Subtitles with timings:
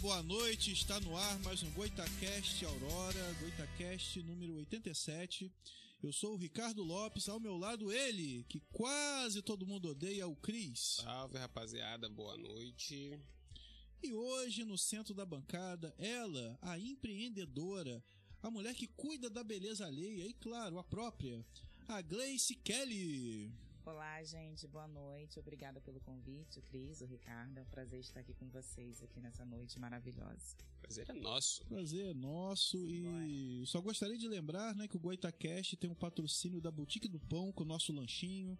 [0.00, 0.72] boa noite.
[0.72, 5.52] Está no ar mais um Goitacast Aurora, Goitacast número 87.
[6.02, 10.34] Eu sou o Ricardo Lopes, ao meu lado ele, que quase todo mundo odeia, o
[10.34, 11.00] Cris.
[11.02, 13.20] Salve, rapaziada, boa noite.
[14.02, 18.02] E hoje, no centro da bancada, ela, a empreendedora,
[18.42, 21.44] a mulher que cuida da beleza alheia e, claro, a própria,
[21.86, 23.52] a Gleice Kelly.
[23.84, 25.40] Olá, gente, boa noite.
[25.40, 27.56] Obrigada pelo convite, o Cris, o Ricardo.
[27.56, 30.54] É um prazer estar aqui com vocês aqui nessa noite maravilhosa.
[30.82, 31.64] Prazer é nosso.
[31.64, 36.60] Prazer é nosso e só gostaria de lembrar, né, que o Goitacast tem um patrocínio
[36.60, 38.56] da Boutique do Pão com o nosso lanchinho,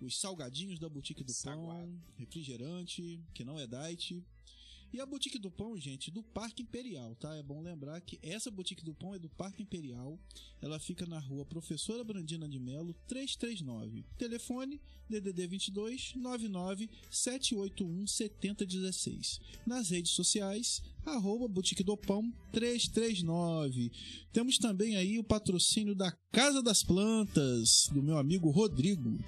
[0.00, 1.86] os salgadinhos da Boutique do Saguado.
[1.86, 4.24] Pão, refrigerante, que não é diet.
[4.94, 7.34] E a Boutique do Pão, gente, do Parque Imperial, tá?
[7.34, 10.16] É bom lembrar que essa Boutique do Pão é do Parque Imperial.
[10.62, 14.04] Ela fica na rua Professora Brandina de Melo, 339.
[14.16, 14.80] Telefone
[15.10, 19.40] DDD 22 99 781 7016.
[19.66, 23.90] Nas redes sociais, arroba Boutique do Pão 339.
[24.32, 29.18] Temos também aí o patrocínio da Casa das Plantas, do meu amigo Rodrigo,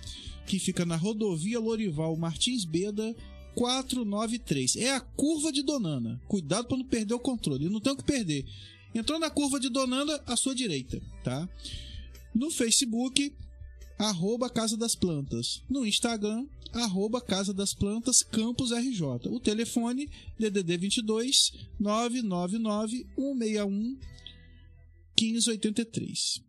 [0.46, 3.16] que fica na rodovia Lorival Martins Beda,
[3.56, 4.76] 493.
[4.76, 6.20] É a curva de Donana.
[6.28, 7.70] Cuidado para não perder o controle.
[7.70, 8.44] Não tem o que perder.
[8.94, 11.48] Entrou na curva de Donana, à sua direita, tá?
[12.34, 13.34] No Facebook,
[13.98, 15.62] arroba Casa das Plantas.
[15.68, 19.28] No Instagram, arroba Casa das Plantas Campus RJ.
[19.30, 23.98] O telefone, DDD 22 999 161
[25.18, 26.46] 1583.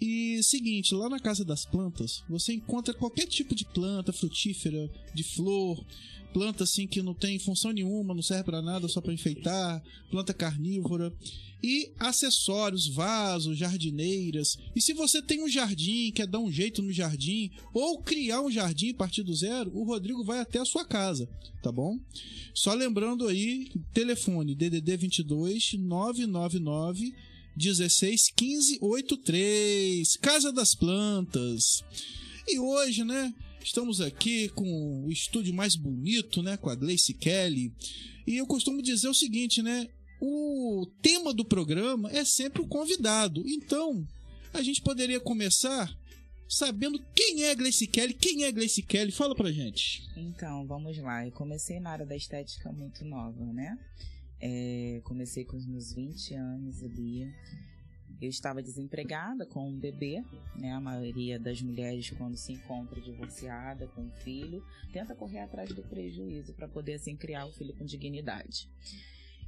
[0.00, 5.22] E seguinte, lá na Casa das Plantas, você encontra qualquer tipo de planta frutífera, de
[5.22, 5.84] flor,
[6.32, 10.32] planta assim que não tem função nenhuma, não serve para nada, só para enfeitar, planta
[10.32, 11.12] carnívora
[11.62, 14.56] e acessórios, vasos, jardineiras.
[14.74, 18.50] E se você tem um jardim, quer dar um jeito no jardim ou criar um
[18.50, 21.28] jardim a partir do zero, o Rodrigo vai até a sua casa,
[21.62, 21.98] tá bom?
[22.54, 27.14] Só lembrando aí, telefone DDD 22 999
[27.56, 31.84] 16 15 83, Casa das Plantas.
[32.48, 37.72] E hoje, né, estamos aqui com o estúdio mais bonito, né, com a Gleice Kelly.
[38.26, 39.88] E eu costumo dizer o seguinte, né,
[40.20, 43.42] o tema do programa é sempre o convidado.
[43.46, 44.06] Então,
[44.52, 45.94] a gente poderia começar
[46.48, 50.02] sabendo quem é a Gleice Kelly, quem é a Gleice Kelly, fala pra gente.
[50.16, 51.24] Então, vamos lá.
[51.24, 53.78] Eu comecei na área da estética muito nova, né?
[54.40, 57.32] É, comecei com os meus 20 anos ali.
[58.20, 60.22] Eu estava desempregada com um bebê,
[60.54, 60.72] né?
[60.72, 64.62] A maioria das mulheres, quando se encontra divorciada com um filho,
[64.92, 68.68] tenta correr atrás do prejuízo para poder assim criar o filho com dignidade.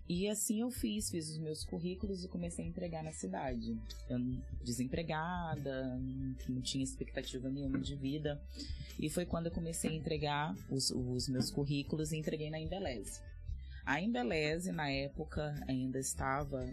[0.09, 3.79] E assim eu fiz, fiz os meus currículos e comecei a entregar na cidade.
[4.09, 4.19] Eu
[4.65, 5.99] desempregada,
[6.49, 8.41] não tinha expectativa nenhuma de vida.
[8.99, 13.21] E foi quando eu comecei a entregar os, os meus currículos e entreguei na Embeleze.
[13.85, 16.65] A Embeleze, na época, ainda estava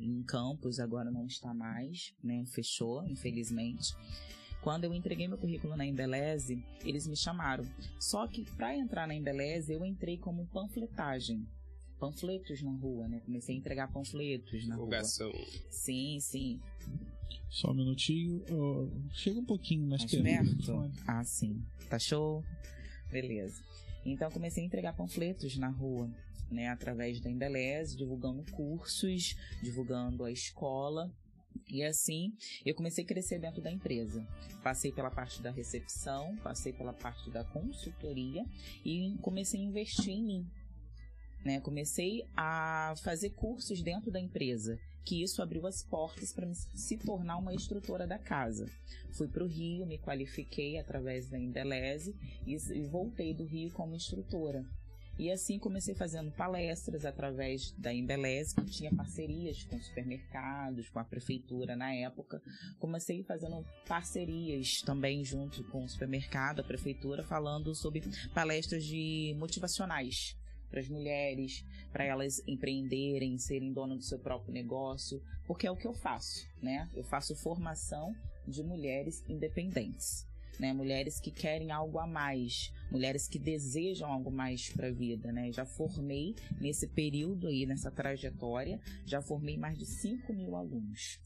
[0.00, 2.44] em campus, agora não está mais, né?
[2.46, 3.94] Fechou, infelizmente.
[4.60, 7.64] Quando eu entreguei meu currículo na Embeleze, eles me chamaram.
[7.98, 11.46] Só que para entrar na Embeleze, eu entrei como panfletagem.
[11.98, 13.20] Panfletos na rua, né?
[13.24, 15.30] Comecei a entregar panfletos na Divulgação.
[15.30, 15.46] rua.
[15.70, 16.60] Sim, sim.
[17.48, 18.42] Só um minutinho,
[19.12, 20.66] chega um pouquinho mais, Mais perto.
[20.66, 20.92] perto?
[21.06, 21.62] Ah, sim.
[21.88, 22.44] Tá show?
[23.10, 23.62] Beleza.
[24.04, 26.08] Então comecei a entregar panfletos na rua,
[26.50, 31.10] né, através da Embeleze, divulgando cursos, divulgando a escola.
[31.68, 32.32] E assim,
[32.64, 34.26] eu comecei a crescer dentro da empresa.
[34.62, 38.44] Passei pela parte da recepção, passei pela parte da consultoria
[38.84, 40.46] e comecei a investir em mim.
[41.44, 41.60] Né?
[41.60, 47.38] Comecei a fazer cursos dentro da empresa, que isso abriu as portas para se tornar
[47.38, 48.66] uma instrutora da casa.
[49.12, 52.14] Fui para o Rio, me qualifiquei através da Embeleze
[52.46, 54.64] e, e voltei do Rio como instrutora.
[55.20, 61.04] E assim comecei fazendo palestras através da Embeleze, que tinha parcerias com supermercados, com a
[61.04, 62.40] prefeitura na época.
[62.78, 70.38] Comecei fazendo parcerias também junto com o supermercado, a prefeitura, falando sobre palestras de motivacionais
[70.70, 75.76] para as mulheres, para elas empreenderem, serem donas do seu próprio negócio, porque é o
[75.76, 76.88] que eu faço, né?
[76.94, 78.14] Eu faço formação
[78.48, 80.29] de mulheres independentes.
[80.60, 85.32] Né, mulheres que querem algo a mais, mulheres que desejam algo mais para a vida,
[85.32, 85.50] né?
[85.50, 91.18] Já formei nesse período aí, nessa trajetória, já formei mais de 5 mil alunos.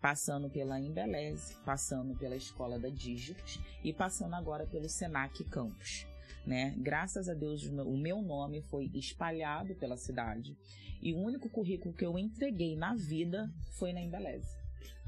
[0.00, 6.06] Passando pela Embeleze, passando pela Escola da Dígitos e passando agora pelo Senac Campus.
[6.46, 6.74] Né?
[6.78, 10.56] Graças a Deus, o meu- nome foi espalhado pela cidade
[11.02, 14.56] e o único currículo que eu entreguei na vida foi na Embeleze.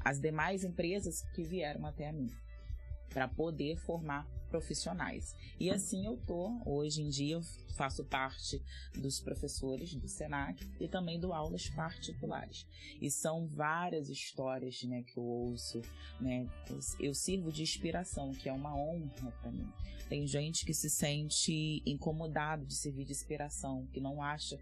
[0.05, 2.29] As demais empresas que vieram até a mim
[3.13, 5.35] para poder formar profissionais.
[5.59, 7.39] E assim eu tô hoje em dia
[7.81, 8.61] faço parte
[8.93, 12.67] dos professores do Senac e também do aulas particulares.
[13.01, 15.81] E são várias histórias, né, que eu ouço,
[16.19, 16.47] né?
[16.99, 19.67] Eu sirvo de inspiração, que é uma honra para mim.
[20.09, 24.59] Tem gente que se sente incomodado de servir de inspiração, que não acha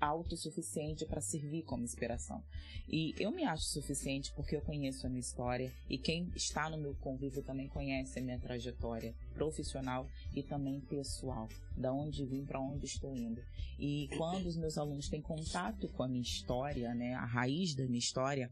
[0.00, 2.42] autossuficiente para servir como inspiração.
[2.88, 6.76] E eu me acho suficiente porque eu conheço a minha história e quem está no
[6.76, 12.60] meu convívio também conhece a minha trajetória profissional e também pessoal, da onde vim para
[12.60, 13.42] onde estou indo.
[13.78, 17.84] E quando os meus alunos têm contato com a minha história, né, a raiz da
[17.84, 18.50] minha história,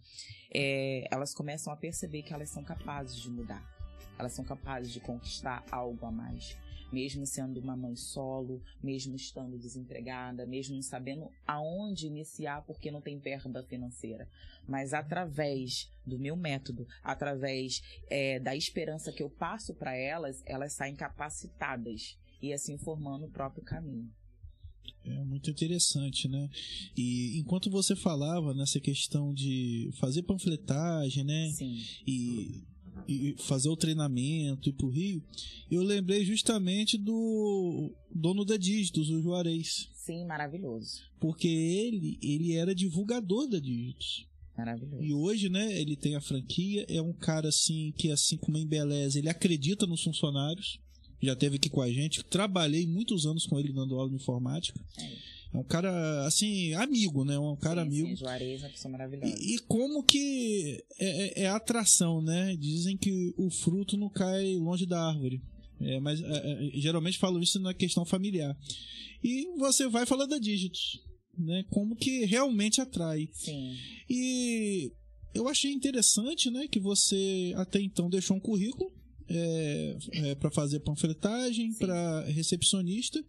[0.53, 3.73] é, elas começam a perceber que elas são capazes de mudar
[4.19, 6.57] elas são capazes de conquistar algo a mais.
[6.93, 13.01] Mesmo sendo uma mãe solo, mesmo estando desempregada, mesmo não sabendo aonde iniciar porque não
[13.01, 14.29] tem verba financeira.
[14.69, 20.73] Mas através do meu método, através é, da esperança que eu passo para elas, elas
[20.75, 24.11] saem capacitadas e assim formando o próprio caminho.
[25.05, 26.49] É muito interessante, né?
[26.97, 31.51] E enquanto você falava nessa questão de fazer panfletagem, né?
[31.51, 31.83] Sim.
[32.07, 32.63] E
[33.09, 35.23] e fazer o treinamento e pro Rio,
[35.71, 39.89] eu lembrei justamente do dono da Dígitos, o Juarez.
[39.95, 41.03] Sim, maravilhoso.
[41.21, 44.27] Porque ele, ele era divulgador da Dígitos.
[44.57, 45.03] Maravilhoso.
[45.03, 48.67] E hoje, né, ele tem a franquia, é um cara assim que assim como em
[48.67, 50.79] Beleza, ele acredita nos funcionários.
[51.21, 54.85] Já teve aqui com a gente, trabalhei muitos anos com ele dando aula de informática.
[54.99, 55.32] É.
[55.55, 57.39] É um cara, assim, amigo, né?
[57.39, 58.09] Um cara sim, amigo.
[58.09, 59.35] Sim, Juarez é uma pessoa maravilhosa.
[59.39, 62.57] E, e como que é, é, é, atração, né?
[62.57, 65.43] Dizem que o fruto não cai longe da árvore.
[65.81, 68.57] É, mas é, é geralmente falam isso na questão familiar.
[69.23, 71.01] E você vai falar da Dígitos,
[71.37, 71.65] né?
[71.71, 73.29] Como que realmente atrai.
[73.33, 73.77] Sim.
[74.09, 74.91] E
[75.35, 76.67] eu achei interessante, né?
[76.67, 78.91] Que você até então deixou um currículo
[79.29, 83.23] é, é, para fazer panfletagem, para recepcionista.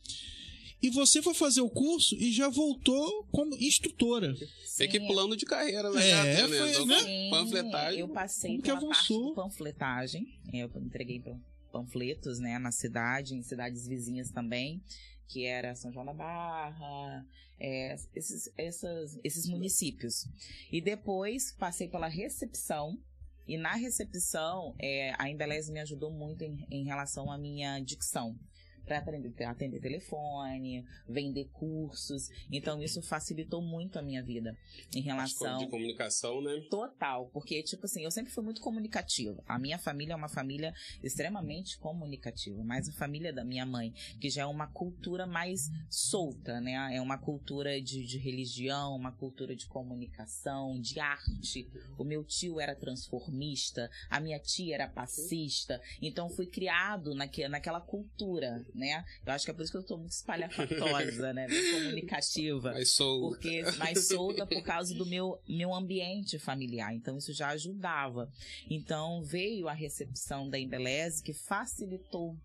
[0.84, 4.36] E você foi fazer o curso e já voltou como instrutora.
[4.78, 6.10] Tem que plano de carreira, né?
[6.10, 6.58] É, né?
[6.58, 7.30] foi, né?
[7.30, 8.00] Panfletagem.
[8.02, 10.28] Eu passei pela parte do panfletagem.
[10.52, 11.24] Eu entreguei
[11.72, 14.84] panfletos, né, na cidade, em cidades vizinhas também,
[15.30, 17.26] que era São João da Barra,
[17.58, 20.28] é, esses, essas, esses municípios.
[20.70, 23.00] E depois passei pela recepção,
[23.48, 28.38] e na recepção, é, a Embeleze me ajudou muito em, em relação à minha dicção
[28.86, 32.30] para atender, atender telefone, vender cursos.
[32.52, 34.58] Então isso facilitou muito a minha vida
[34.96, 36.62] em relação de comunicação, né?
[36.70, 39.44] Total, porque tipo assim, eu sempre fui muito comunicativa.
[39.48, 44.30] A minha família é uma família extremamente comunicativa, mas a família da minha mãe, que
[44.30, 46.96] já é uma cultura mais solta, né?
[46.96, 51.70] É uma cultura de, de religião, uma cultura de comunicação, de arte.
[51.98, 57.82] O meu tio era transformista, a minha tia era passista, então fui criado naque, naquela
[57.82, 59.04] cultura, né?
[59.26, 61.48] Eu acho que é por isso que eu tô muito espalhafatosa, né?
[61.48, 62.72] Muito comunicativa.
[62.72, 63.36] Mais solta.
[63.36, 66.94] Porque mais solta por causa do meu, meu ambiente familiar.
[66.94, 68.32] Então, isso já ajudava.
[68.70, 72.38] Então, veio a recepção da Embeleze que facilitou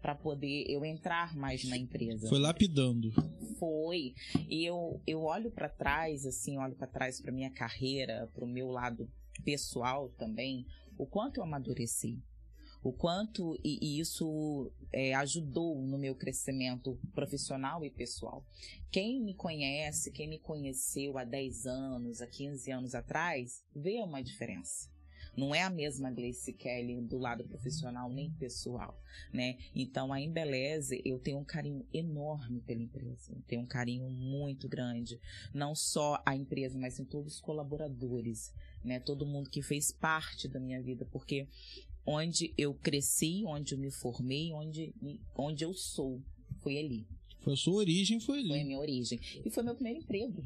[0.00, 2.28] para poder eu entrar mais na empresa.
[2.28, 3.12] Foi lapidando.
[3.58, 4.14] Foi.
[4.48, 8.48] E eu, eu olho para trás, assim, olho para trás para minha carreira, para o
[8.48, 9.10] meu lado
[9.44, 12.18] pessoal também, o quanto eu amadureci
[12.82, 18.44] o quanto e, e isso é, ajudou no meu crescimento profissional e pessoal.
[18.90, 24.22] Quem me conhece, quem me conheceu há 10 anos, há 15 anos atrás, vê uma
[24.22, 24.88] diferença.
[25.36, 29.00] Não é a mesma Gleice Kelly do lado profissional nem pessoal,
[29.32, 29.58] né?
[29.74, 34.68] Então a Embeleze, eu tenho um carinho enorme pela empresa, eu tenho um carinho muito
[34.68, 35.20] grande,
[35.54, 38.52] não só a empresa, mas em todos os colaboradores,
[38.84, 38.98] né?
[38.98, 41.46] Todo mundo que fez parte da minha vida, porque
[42.10, 44.92] onde eu cresci, onde eu me formei, onde,
[45.36, 46.20] onde eu sou.
[46.60, 47.06] Foi ali.
[47.40, 48.48] Foi a sua origem, foi ali.
[48.48, 49.20] Foi a minha origem.
[49.44, 50.44] E foi meu primeiro emprego.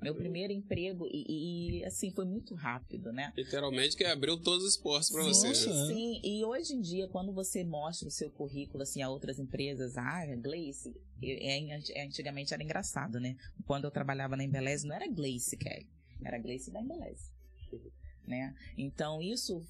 [0.00, 3.34] Meu primeiro emprego, e, e, assim, foi muito rápido, né?
[3.36, 5.54] Literalmente que abriu todos os postos para você.
[5.54, 5.86] Sim, né?
[5.88, 6.20] sim.
[6.24, 10.24] E hoje em dia, quando você mostra o seu currículo, assim, a outras empresas, ah,
[10.40, 13.36] Gleice, é, antigamente era engraçado, né?
[13.66, 15.86] Quando eu trabalhava na Embeleze, não era Gleice Kelly,
[16.24, 17.30] era Gleice da Embeleze.
[18.26, 18.54] Né?
[18.78, 19.62] Então, isso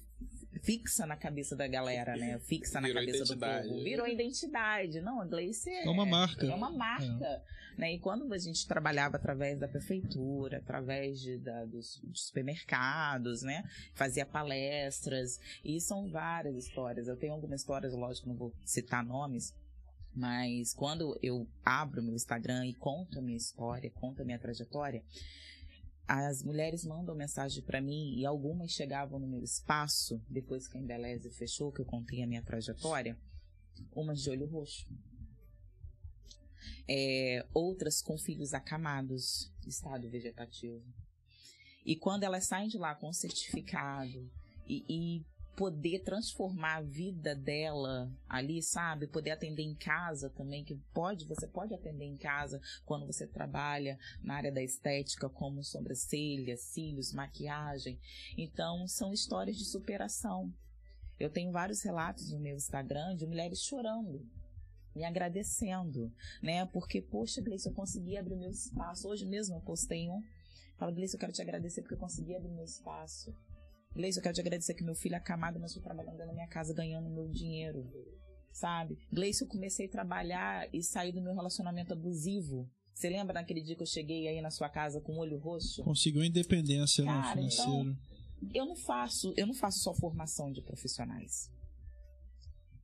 [0.59, 2.39] fixa na cabeça da galera, né?
[2.39, 3.83] Fixa na Virou cabeça do povo.
[3.83, 5.01] Virou identidade.
[5.01, 6.45] Não, a Gleice é, é uma marca.
[6.45, 7.25] É uma marca.
[7.25, 7.41] É.
[7.77, 7.93] Né?
[7.93, 13.63] E quando a gente trabalhava através da prefeitura, através de, da, dos, dos, supermercados, né?
[13.93, 15.39] Fazia palestras.
[15.63, 17.07] E são várias histórias.
[17.07, 19.53] Eu tenho algumas histórias, lógico, não vou citar nomes.
[20.13, 25.01] Mas quando eu abro meu Instagram e conto a minha história, conto a minha trajetória,
[26.07, 30.81] as mulheres mandam mensagem para mim e algumas chegavam no meu espaço depois que a
[30.81, 33.17] Embeleze fechou, que eu contei a minha trajetória,
[33.93, 34.87] umas de olho roxo.
[36.87, 40.83] É, outras com filhos acamados, estado vegetativo.
[41.85, 44.29] E quando elas saem de lá com certificado
[44.67, 45.25] e, e
[45.61, 49.05] poder transformar a vida dela ali, sabe?
[49.05, 53.99] Poder atender em casa também, que pode, você pode atender em casa quando você trabalha
[54.23, 57.99] na área da estética, como sobrancelha, cílios, maquiagem.
[58.35, 60.51] Então, são histórias de superação.
[61.19, 64.27] Eu tenho vários relatos no meu Instagram de mulheres chorando,
[64.95, 66.65] me agradecendo, né?
[66.73, 69.07] Porque, poxa, Gleice, eu consegui abrir meu espaço.
[69.07, 70.23] Hoje mesmo eu postei um.
[70.79, 73.31] Falo, Gleice, eu quero te agradecer porque eu consegui abrir meu espaço.
[73.93, 76.47] Gleice, eu quero te agradecer que meu filho é acamado, mas estou trabalhando na minha
[76.47, 77.85] casa, ganhando meu dinheiro.
[78.51, 78.97] Sabe?
[79.11, 82.69] Gleice, eu comecei a trabalhar e sair do meu relacionamento abusivo.
[82.93, 85.83] Você lembra naquele dia que eu cheguei aí na sua casa com o olho roxo?
[85.83, 87.71] Conseguiu independência né, Cara, financeira.
[87.71, 87.97] Então,
[88.53, 91.51] eu não faço, eu não faço só formação de profissionais.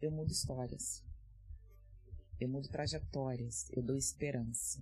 [0.02, 1.04] Eu mudo histórias.
[2.40, 4.82] Eu mudo trajetórias, eu dou esperança.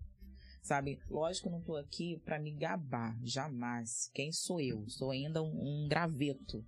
[0.65, 4.09] Sabe, lógico que eu não tô aqui para me gabar, jamais.
[4.15, 4.83] Quem sou eu?
[4.89, 6.65] Sou ainda um, um graveto.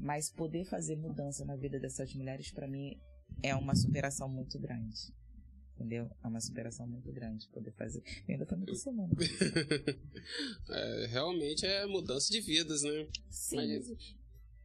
[0.00, 2.98] Mas poder fazer mudança na vida dessas mulheres para mim
[3.42, 5.12] é uma superação muito grande.
[5.74, 6.10] Entendeu?
[6.24, 8.02] É uma superação muito grande poder fazer.
[8.26, 9.12] Eu ainda tô me semana.
[10.70, 13.06] é, realmente é mudança de vidas, né?
[13.28, 13.56] Sim.
[13.56, 14.16] Mas...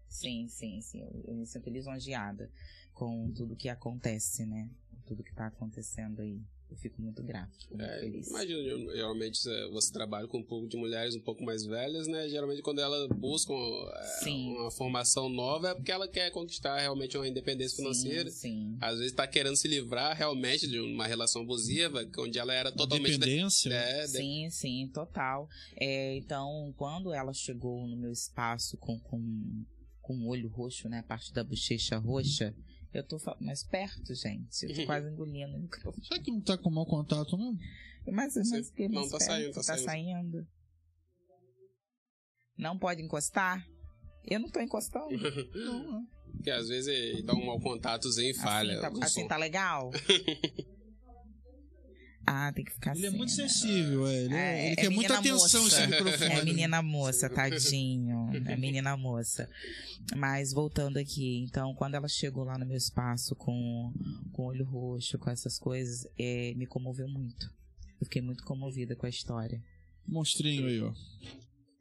[0.07, 1.01] Sim, sim, sim.
[1.01, 2.49] Eu, eu me sinto lisonjeada
[2.93, 4.69] com tudo que acontece, né?
[5.05, 6.41] Tudo que tá acontecendo aí.
[6.73, 8.27] Eu fico muito grato, muito é, feliz.
[8.29, 9.39] Imagino, geralmente
[9.71, 12.27] você trabalha com um pouco de mulheres um pouco mais velhas, né?
[12.27, 17.27] Geralmente quando elas buscam é, uma formação nova é porque ela quer conquistar realmente uma
[17.27, 18.27] independência financeira.
[18.31, 18.77] Sim, sim.
[18.81, 23.19] Às vezes está querendo se livrar realmente de uma relação abusiva, onde ela era totalmente...
[23.19, 23.69] Dependência.
[23.69, 24.07] De, é, de...
[24.07, 25.47] Sim, sim, total.
[25.79, 29.63] É, então, quando ela chegou no meu espaço com, com,
[30.01, 30.99] com o olho roxo, né?
[30.99, 32.55] A parte da bochecha roxa...
[32.93, 34.63] Eu tô mais perto, gente.
[34.63, 36.05] Eu tô quase engolindo o microfone.
[36.05, 37.57] Será que não tá com mau contato, não?
[38.05, 39.85] Mas, mas que não, tá perto, saindo, tá, tá saindo.
[39.85, 40.47] saindo.
[42.57, 43.65] Não pode encostar?
[44.23, 45.09] Eu não tô encostando.
[45.55, 46.07] Não.
[46.33, 48.73] Porque às vezes dá um mau contatozinho e falha.
[48.73, 49.27] Assim o tá, assim som.
[49.27, 49.91] tá legal?
[52.25, 53.15] ah, tem que ficar Ele assim.
[53.15, 53.35] é muito né?
[53.35, 54.23] sensível, é.
[54.23, 55.81] Ele, É, ele é quer muita atenção moça.
[55.83, 56.31] esse microfone.
[56.31, 58.29] É menina moça, tadinho.
[58.47, 59.49] É menina moça.
[60.15, 63.93] Mas voltando aqui, então, quando ela chegou lá no meu espaço com,
[64.31, 67.51] com olho roxo, com essas coisas, é, me comoveu muito.
[67.99, 69.61] Eu fiquei muito comovida com a história.
[70.07, 70.93] Monstrinho aí, ó.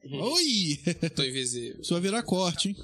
[0.05, 0.81] Oi!
[1.15, 1.83] Tô invisível.
[1.85, 2.77] Só virar corte, hein?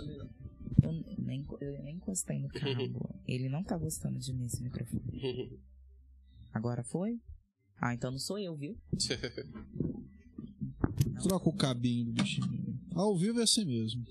[0.82, 3.14] Eu nem, eu nem encostei no cabo.
[3.26, 5.58] Ele não tá gostando de mim, esse microfone.
[6.52, 7.18] Agora foi?
[7.80, 8.76] Ah, então não sou eu, viu?
[11.22, 12.78] Troca o cabinho do bichinho.
[12.94, 14.04] Ao vivo é assim mesmo.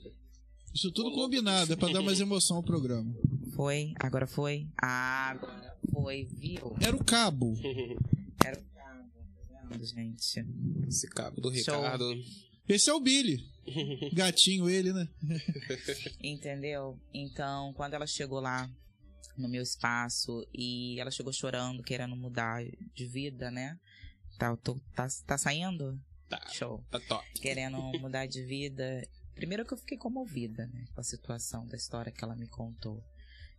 [0.74, 3.14] Isso tudo combinado, é pra dar mais emoção ao programa.
[3.56, 3.94] Foi?
[4.00, 4.68] Agora foi?
[4.82, 6.76] Ah, agora foi, viu?
[6.80, 7.56] Era o cabo.
[8.46, 9.10] Era o cabo,
[9.50, 10.46] tá vendo, gente?
[10.88, 11.76] Esse cabo do Show.
[11.76, 12.06] Ricardo.
[12.70, 13.44] Esse é o Billy.
[14.14, 15.08] Gatinho ele, né?
[16.22, 17.00] Entendeu?
[17.14, 18.70] Então, quando ela chegou lá
[19.38, 23.80] no meu espaço e ela chegou chorando, querendo mudar de vida, né?
[24.38, 26.00] Tá, tô- tá, tá saindo?
[26.30, 26.84] Tá, Show.
[26.92, 27.26] tá top.
[27.40, 29.08] Querendo mudar de vida.
[29.34, 30.86] Primeiro que eu fiquei comovida, né?
[30.94, 33.02] Com a situação da história que ela me contou.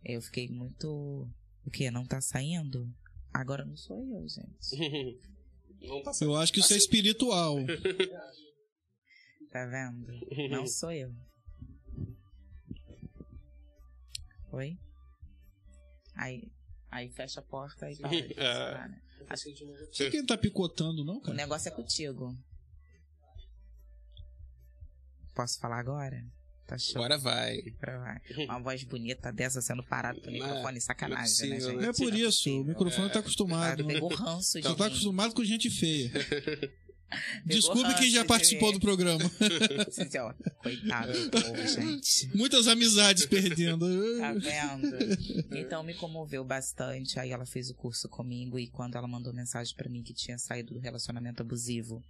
[0.03, 1.27] Eu fiquei muito.
[1.65, 1.89] O quê?
[1.91, 2.89] Não tá saindo?
[3.33, 5.19] Agora não sou eu, gente.
[5.81, 7.55] Não tá Eu acho que isso é espiritual.
[9.49, 10.11] Tá vendo?
[10.49, 11.09] Não sou eu.
[14.51, 14.77] Oi?
[16.21, 16.51] Aí,
[16.91, 19.01] aí fecha a porta e para de funcionar, né?
[19.29, 21.35] Acho que Você quem tá picotando, não, o cara?
[21.37, 22.35] negócio é contigo.
[25.35, 26.25] Posso falar agora?
[26.67, 26.97] Tá show.
[27.03, 27.59] Agora vai.
[27.81, 28.45] Agora vai.
[28.45, 31.81] Uma voz bonita dessa sendo parada pelo Não, microfone, sacanagem, não é né, possível, gente?
[31.83, 33.83] Não é por isso, o microfone tá Ah, acostumado.
[33.85, 33.93] né?
[33.93, 34.89] pegou ranço de Só tá mim.
[34.91, 36.11] acostumado com gente feia.
[37.45, 39.23] Desculpe quem já participou do programa.
[40.61, 42.29] Coitado do povo, gente.
[42.35, 43.87] Muitas amizades perdendo.
[44.19, 44.97] Tá vendo?
[45.55, 47.19] Então me comoveu bastante.
[47.19, 50.37] Aí ela fez o curso comigo e quando ela mandou mensagem pra mim que tinha
[50.37, 52.03] saído do relacionamento abusivo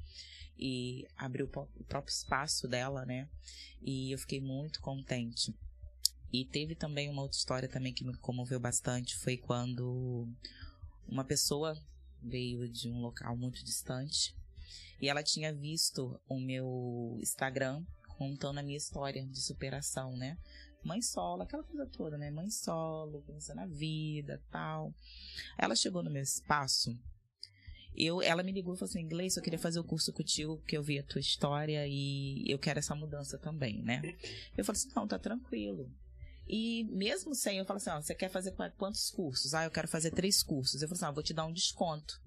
[0.58, 3.28] e abriu o próprio espaço dela, né?
[3.82, 5.56] E eu fiquei muito contente.
[6.32, 10.28] E teve também uma outra história também que me comoveu bastante, foi quando
[11.08, 11.74] uma pessoa
[12.22, 14.36] veio de um local muito distante
[15.02, 17.84] e ela tinha visto o meu Instagram
[18.18, 20.38] contando a minha história de superação, né?
[20.84, 22.32] Mãe solo, aquela coisa toda, né?
[22.32, 24.94] Mãe solo, começando a vida, tal.
[25.58, 26.98] Ela chegou no meu espaço
[28.00, 30.78] eu, ela me ligou e falou assim, inglês, eu queria fazer o curso contigo, porque
[30.78, 34.02] eu vi a tua história e eu quero essa mudança também, né?
[34.58, 35.92] Eu falei assim, não, tá tranquilo.
[36.48, 39.54] E mesmo sem, eu falo assim, ó, você quer fazer quantos cursos?
[39.54, 40.82] Ah, eu quero fazer três cursos.
[40.82, 42.22] Eu falo assim, ó, vou te dar um desconto.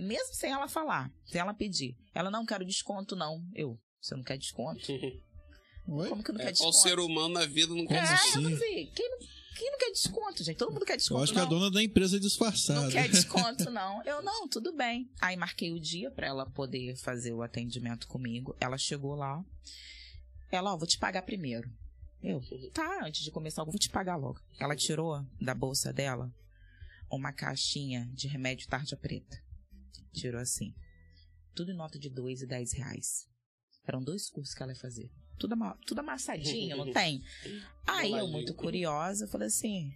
[0.00, 1.96] Mesmo sem ela falar, sem ela pedir.
[2.14, 3.44] Ela não quer desconto, não.
[3.54, 4.80] Eu, você não quer desconto?
[5.88, 6.08] Oi?
[6.08, 6.88] Como que não É, quer qual desconto?
[6.88, 8.28] ser humano na vida não quer É, assim?
[8.38, 9.18] eu falei assim, quem não,
[9.58, 10.56] quem não quer desconto, gente?
[10.56, 11.46] Todo mundo quer desconto, Eu acho que não.
[11.46, 12.82] a dona da empresa é disfarçada.
[12.82, 14.02] Não quer desconto, não.
[14.04, 15.10] Eu, não, tudo bem.
[15.20, 18.56] Aí marquei o dia pra ela poder fazer o atendimento comigo.
[18.60, 19.44] Ela chegou lá.
[20.50, 21.68] Ela, ó, vou te pagar primeiro.
[22.22, 22.40] Eu,
[22.72, 24.40] tá, antes de começar, eu vou te pagar logo.
[24.60, 26.32] Ela tirou da bolsa dela
[27.10, 29.36] uma caixinha de remédio tarja preta.
[30.12, 30.74] Tirou assim.
[31.54, 33.26] Tudo em nota de dois e dez reais.
[33.86, 35.10] Eram dois cursos que ela ia fazer.
[35.38, 37.22] Tudo, ama- tudo amassadinho, não tem?
[37.86, 39.92] Aí eu, muito curiosa, falei assim: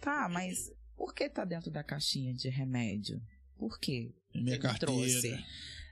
[0.00, 3.22] tá, mas por que tá dentro da caixinha de remédio?
[3.56, 4.12] Por quê?
[4.34, 5.44] Minha Ele carteira.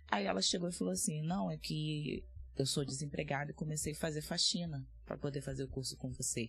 [0.09, 2.25] Aí ela chegou e falou assim: não, é que
[2.57, 6.43] eu sou desempregada e comecei a fazer faxina para poder fazer o curso com você.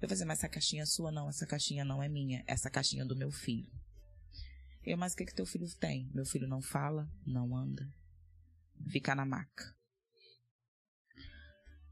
[0.00, 1.10] Eu falei, assim, mas essa caixinha é sua?
[1.10, 3.70] Não, essa caixinha não é minha, essa caixinha é do meu filho.
[4.86, 6.08] Eu, mas o que que teu filho tem?
[6.14, 7.92] Meu filho não fala, não anda,
[8.88, 9.74] fica na maca.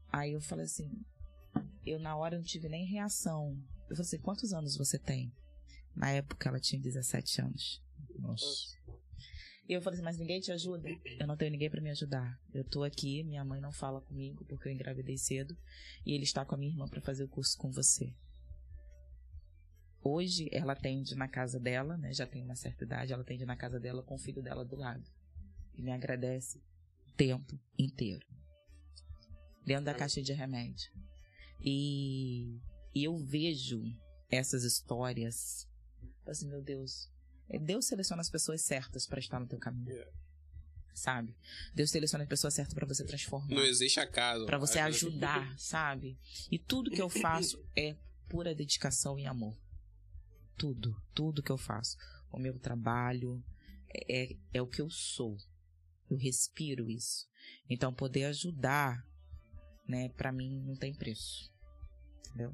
[0.07, 0.89] Aí eu falei assim,
[1.85, 3.61] eu na hora não tive nem reação.
[3.89, 5.35] Eu falei assim, quantos anos você tem?
[5.93, 7.83] Na época ela tinha 17 anos.
[8.17, 8.77] Nossa.
[9.67, 10.87] E eu falei assim, mas ninguém te ajuda?
[11.19, 12.39] Eu não tenho ninguém pra me ajudar.
[12.53, 15.57] Eu tô aqui, minha mãe não fala comigo porque eu engravidei cedo
[16.05, 18.15] e ele está com a minha irmã pra fazer o curso com você.
[20.07, 22.13] Hoje ela atende na casa dela, né?
[22.13, 24.75] Já tem uma certa idade, ela atende na casa dela com o filho dela do
[24.75, 25.03] lado.
[25.73, 26.59] E me agradece
[27.07, 28.23] o tempo inteiro.
[29.65, 30.91] Dentro da caixa de remédio.
[31.59, 32.61] E,
[32.93, 33.81] e eu vejo
[34.29, 35.67] essas histórias.
[36.27, 37.09] Assim, meu Deus,
[37.49, 39.91] é, Deus seleciona as pessoas certas para estar no teu caminho.
[39.91, 40.07] É.
[40.93, 41.35] Sabe?
[41.73, 44.45] Deus seleciona as pessoas certas para você transformar, Não existe acaso.
[44.45, 46.15] para você ajudar, sabe?
[46.51, 47.95] E tudo que eu faço é
[48.29, 49.64] pura dedicação e amor.
[50.57, 51.97] Tudo, tudo que eu faço.
[52.31, 53.43] O meu trabalho
[53.89, 55.37] é, é, é o que eu sou.
[56.09, 57.27] Eu respiro isso.
[57.69, 59.05] Então poder ajudar,
[59.87, 61.51] né, para mim não tem preço.
[62.27, 62.53] Entendeu?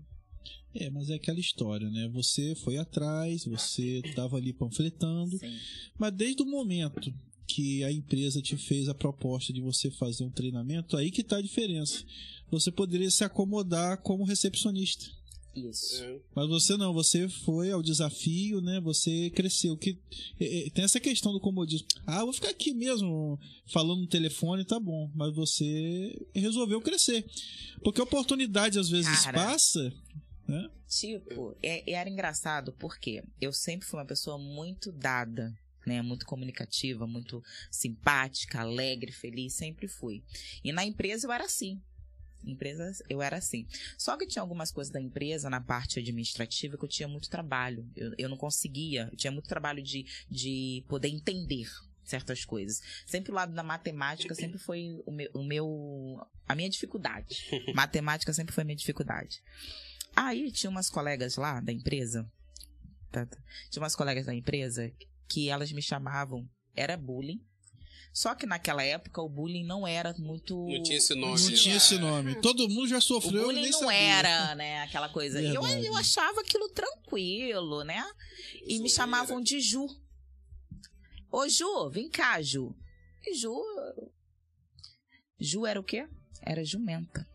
[0.74, 2.08] É, mas é aquela história, né?
[2.14, 5.60] Você foi atrás, você tava ali panfletando, Sim.
[6.00, 7.14] mas desde o momento
[7.46, 11.38] que a empresa te fez a proposta de você fazer um treinamento, aí que tá
[11.38, 12.04] a diferença.
[12.50, 15.06] Você poderia se acomodar como recepcionista.
[15.56, 16.04] Isso.
[16.04, 16.20] É.
[16.34, 18.80] Mas você não, você foi ao desafio, né?
[18.82, 19.76] Você cresceu.
[19.78, 20.00] Que
[20.40, 21.88] é, é, tem essa questão do comodismo.
[22.08, 25.12] Ah, eu vou ficar aqui mesmo falando no telefone, tá bom.
[25.14, 27.26] Mas você resolveu crescer,
[27.84, 29.38] porque oportunidade às vezes Cara.
[29.38, 29.94] passa,
[30.48, 30.70] né?
[30.88, 35.54] Tipo, é, era engraçado porque eu sempre fui uma pessoa muito dada,
[35.86, 36.02] né?
[36.02, 40.24] Muito comunicativa, muito simpática, alegre, feliz, sempre fui.
[40.64, 41.82] E na empresa eu era assim.
[42.44, 43.68] Empresa, eu era assim.
[43.98, 47.90] Só que tinha algumas coisas da empresa, na parte administrativa, que eu tinha muito trabalho.
[47.96, 51.68] Eu, eu não conseguia, eu tinha muito trabalho de, de poder entender
[52.04, 52.82] certas coisas.
[53.06, 57.48] Sempre o lado da matemática sempre foi o meu, o meu a minha dificuldade.
[57.74, 59.42] matemática sempre foi a minha dificuldade.
[60.16, 62.30] Aí tinha umas colegas lá da empresa.
[63.12, 63.38] tá, tá,
[63.70, 64.92] Tinha umas colegas da empresa
[65.28, 67.42] que elas me chamavam, era bullying.
[68.14, 70.56] Só que naquela época o bullying não era muito.
[70.68, 71.42] Não tinha esse nome.
[71.42, 71.56] Não né?
[71.56, 72.36] tinha esse nome.
[72.42, 73.98] Todo mundo já O sopsofreu e bullying nem não sabia.
[73.98, 75.42] era, né, aquela coisa.
[75.42, 78.04] E Eu, eu achava aquilo tranquilo, né?
[78.68, 79.88] E me chamavam de Ju.
[81.32, 82.76] Ô, Ju, vem cá, Ju.
[83.26, 83.56] E Ju.
[85.40, 86.08] Ju era o quê?
[86.42, 87.26] Era jumenta.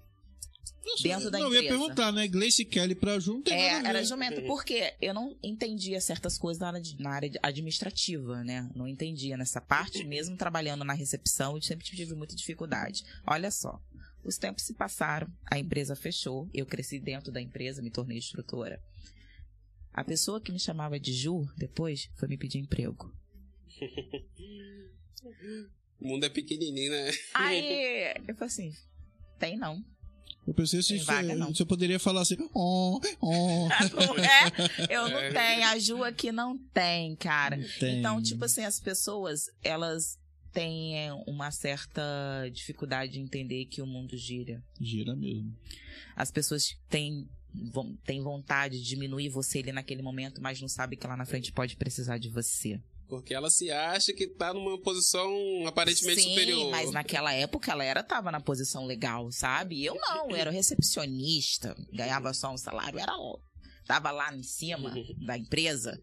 [1.02, 1.78] Dentro da não, eu ia empresa.
[1.78, 2.28] perguntar, né?
[2.28, 4.04] Gleice Kelly pra Ju não tem É, nada a era ver.
[4.06, 4.42] jumenta.
[4.42, 8.70] Porque eu não entendia certas coisas na área, de- na área administrativa, né?
[8.74, 13.04] Não entendia nessa parte, mesmo trabalhando na recepção, eu sempre tive muita dificuldade.
[13.26, 13.80] Olha só.
[14.24, 18.80] Os tempos se passaram, a empresa fechou, eu cresci dentro da empresa, me tornei instrutora.
[19.92, 23.12] A pessoa que me chamava de Ju, depois, foi me pedir emprego.
[25.98, 27.10] O mundo é pequenininho, né?
[27.34, 28.72] Aí, eu falei assim,
[29.38, 29.82] tem não.
[30.46, 31.52] Eu pensei se vaga, você, não.
[31.66, 33.68] poderia falar assim, oh, oh.
[33.68, 34.52] Não é?
[34.88, 37.58] Eu não tenho, a Ju aqui não tem, cara.
[37.80, 37.98] Tem.
[37.98, 40.16] Então, tipo assim, as pessoas, elas
[40.52, 42.00] têm é, uma certa
[42.52, 44.62] dificuldade de entender que o mundo gira.
[44.80, 45.52] Gira mesmo.
[46.14, 47.28] As pessoas têm,
[48.04, 51.52] têm vontade de diminuir você ali naquele momento, mas não sabem que lá na frente
[51.52, 52.80] pode precisar de você.
[53.08, 55.32] Porque ela se acha que tá numa posição
[55.66, 56.70] aparentemente Sim, superior.
[56.70, 59.84] mas naquela época ela era, tava na posição legal, sabe?
[59.84, 63.12] Eu não, eu era recepcionista, ganhava só um salário, era
[63.86, 64.92] tava lá em cima
[65.24, 66.00] da empresa,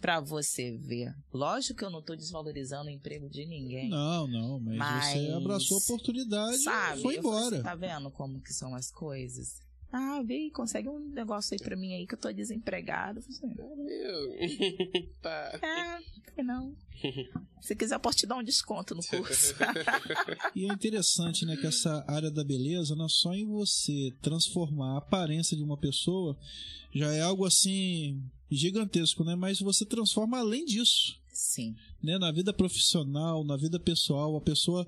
[0.00, 1.14] Pra você ver.
[1.30, 3.90] Lógico que eu não tô desvalorizando o emprego de ninguém.
[3.90, 7.56] Não, não, mas, mas você abraçou a oportunidade e foi embora.
[7.56, 9.60] Assim, tá vendo como que são as coisas?
[9.92, 13.18] Ah, vem, consegue um negócio aí pra mim aí que eu tô desempregado.
[13.18, 15.08] Assim, Meu.
[15.20, 15.58] tá.
[16.36, 16.74] É, não.
[17.60, 19.54] Se quiser, eu posso te dar um desconto no curso.
[20.54, 24.94] e é interessante, né, que essa área da beleza, não é só em você transformar
[24.94, 26.38] a aparência de uma pessoa,
[26.94, 29.34] já é algo assim gigantesco, né?
[29.34, 31.18] Mas você transforma além disso.
[31.32, 31.74] Sim.
[32.02, 32.18] Né?
[32.18, 34.86] Na vida profissional, na vida pessoal, a pessoa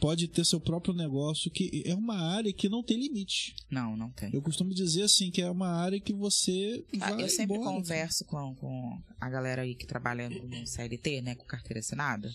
[0.00, 3.54] pode ter seu próprio negócio, que é uma área que não tem limite.
[3.70, 4.30] Não, não tem.
[4.32, 7.76] Eu costumo dizer assim, que é uma área que você ah, vai Eu sempre embora.
[7.76, 12.30] converso com, com a galera aí que trabalha no CLT, né, com carteira assinada.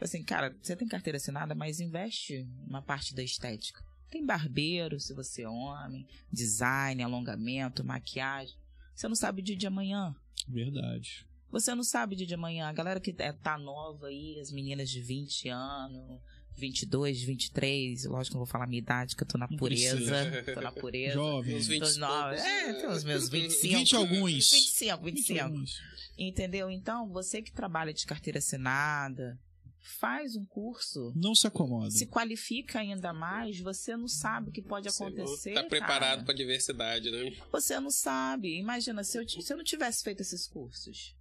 [0.00, 3.82] Assim, cara, você tem carteira assinada, mas investe uma parte da estética.
[4.10, 8.56] Tem barbeiro, se você é homem, design, alongamento, maquiagem.
[8.94, 10.14] Você não sabe o dia de amanhã.
[10.48, 11.26] Verdade.
[11.50, 12.66] Você não sabe o dia de amanhã.
[12.66, 16.20] A galera que é, tá nova aí, as meninas de 20 anos,
[16.56, 20.30] 22, 23, lógico que não vou falar a minha idade, que eu tô na pureza.
[20.54, 21.14] tô na pureza.
[21.14, 21.56] Jovem.
[21.56, 22.02] Uns 20
[22.40, 23.78] É, tem os meus 25.
[23.78, 24.50] 20 alguns.
[24.50, 25.50] 25, 25.
[25.50, 26.70] 20 Entendeu?
[26.70, 29.38] Então, você que trabalha de carteira assinada,
[29.82, 31.12] faz um curso.
[31.16, 31.90] Não se acomoda.
[31.90, 35.50] Se qualifica ainda mais, você não sabe o que pode acontecer.
[35.50, 37.34] Está preparado para a diversidade, né?
[37.50, 38.58] Você não sabe.
[38.58, 41.16] Imagina, se eu, se eu não tivesse feito esses cursos.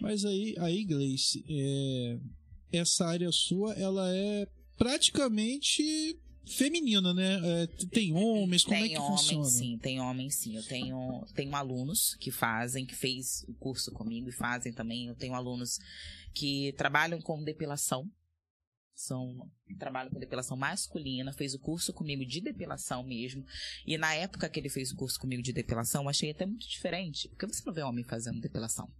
[0.00, 2.18] Mas aí, aí Gleice, é,
[2.72, 7.40] essa área sua, ela é praticamente feminina, né?
[7.42, 9.44] É, tem homens, como tem é que homens, funciona?
[9.44, 10.56] Sim, tem homens, sim.
[10.56, 15.06] Eu tenho, tenho alunos que fazem, que fez o curso comigo e fazem também.
[15.06, 15.78] Eu tenho alunos
[16.32, 18.08] que trabalham com depilação.
[18.94, 23.44] São, trabalham com depilação masculina, fez o curso comigo de depilação mesmo.
[23.86, 26.66] E na época que ele fez o curso comigo de depilação, eu achei até muito
[26.66, 28.90] diferente, porque você não vê homem fazendo depilação.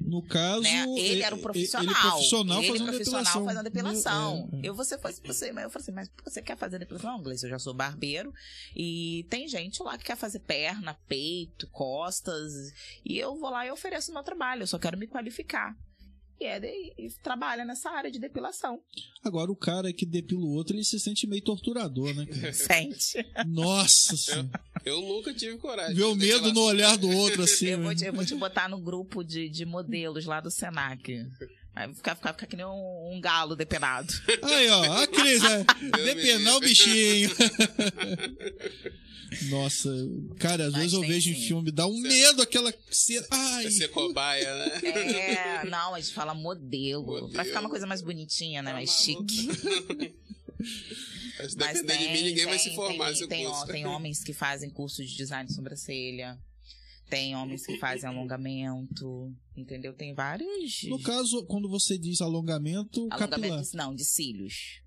[0.00, 0.84] No caso, né?
[0.96, 1.84] ele era um profissional.
[1.84, 3.44] Ele, profissional ele fazendo profissional depilação.
[3.44, 4.50] fazendo depilação.
[4.52, 4.60] É, é.
[4.68, 7.18] Eu você fosse você, mas eu falei assim, mas você quer fazer depilação?
[7.18, 8.32] Não, eu já sou barbeiro
[8.74, 12.52] e tem gente lá que quer fazer perna, peito, costas
[13.04, 14.62] e eu vou lá e ofereço meu trabalho.
[14.62, 15.76] Eu só quero me qualificar
[16.40, 18.80] e, é de, e trabalha nessa área de depilação.
[19.22, 22.26] Agora, o cara que depila o outro, ele se sente meio torturador, né?
[22.52, 23.24] Sente.
[23.46, 24.50] Nossa senhora.
[24.84, 26.02] Eu, eu nunca tive coragem.
[26.02, 27.68] O medo no olhar do outro, assim.
[27.68, 31.26] eu, vou te, eu vou te botar no grupo de, de modelos lá do Senac.
[31.74, 34.12] Vai ficar, ficar, ficar que nem um, um galo depenado.
[34.42, 35.66] Aí, ó, a Cris, né?
[36.04, 37.30] Depenar o bichinho.
[39.50, 39.90] Nossa,
[40.38, 41.36] cara, às Mas vezes eu vejo sim.
[41.36, 43.26] em filme, dá um medo aquela cena.
[43.30, 43.70] Ai.
[43.70, 44.80] Ser cobaia, né?
[44.84, 47.30] É, não, a gente fala modelo, modelo.
[47.30, 48.70] Pra ficar uma coisa mais bonitinha, né?
[48.70, 49.48] Tá mais chique.
[51.48, 53.66] Se depender tem, de mim, ninguém tem, vai se formar tem, tem, curso.
[53.66, 56.38] tem homens que fazem curso de design de sobrancelha.
[57.08, 59.92] Tem homens que fazem alongamento, entendeu?
[59.94, 60.84] Tem vários.
[60.84, 63.64] No caso, quando você diz alongamento, alongamento capilar.
[63.74, 64.80] não, de cílios.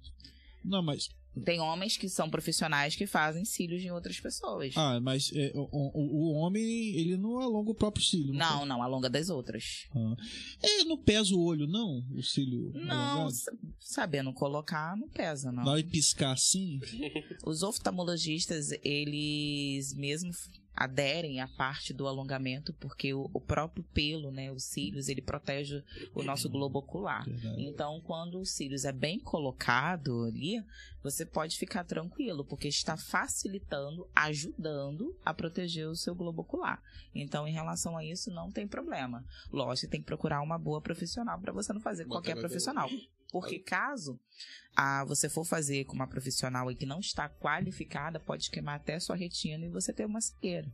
[0.63, 1.09] Não, mas
[1.43, 4.73] tem homens que são profissionais que fazem cílios em outras pessoas.
[4.75, 6.63] Ah, mas é, o, o, o, homem,
[6.95, 8.33] ele não alonga o próprio cílio.
[8.33, 9.87] Não, não, não alonga das outras.
[9.95, 10.15] Ah.
[10.61, 12.03] É, não pesa o olho, não?
[12.11, 13.35] O cílio Não, alongado?
[13.79, 15.75] sabendo colocar, não pesa, não.
[15.75, 16.79] De piscar assim?
[17.45, 20.31] Os oftalmologistas, eles mesmo
[20.77, 25.83] aderem à parte do alongamento, porque o, o, próprio pelo, né, os cílios, ele protege
[26.13, 27.25] o nosso globo ocular.
[27.25, 27.63] Verdade.
[27.63, 30.63] Então, quando o cílios é bem colocado ali,
[31.01, 36.79] você pode ficar tranquilo, porque está facilitando, ajudando a proteger o seu globo ocular.
[37.13, 39.25] Então, em relação a isso, não tem problema.
[39.51, 42.87] Lógico, tem que procurar uma boa profissional para você não fazer qualquer profissional.
[43.41, 44.19] Porque caso
[44.75, 49.15] ah, você for fazer com uma profissional que não está qualificada, pode queimar até sua
[49.15, 50.71] retina e você ter uma cegueira.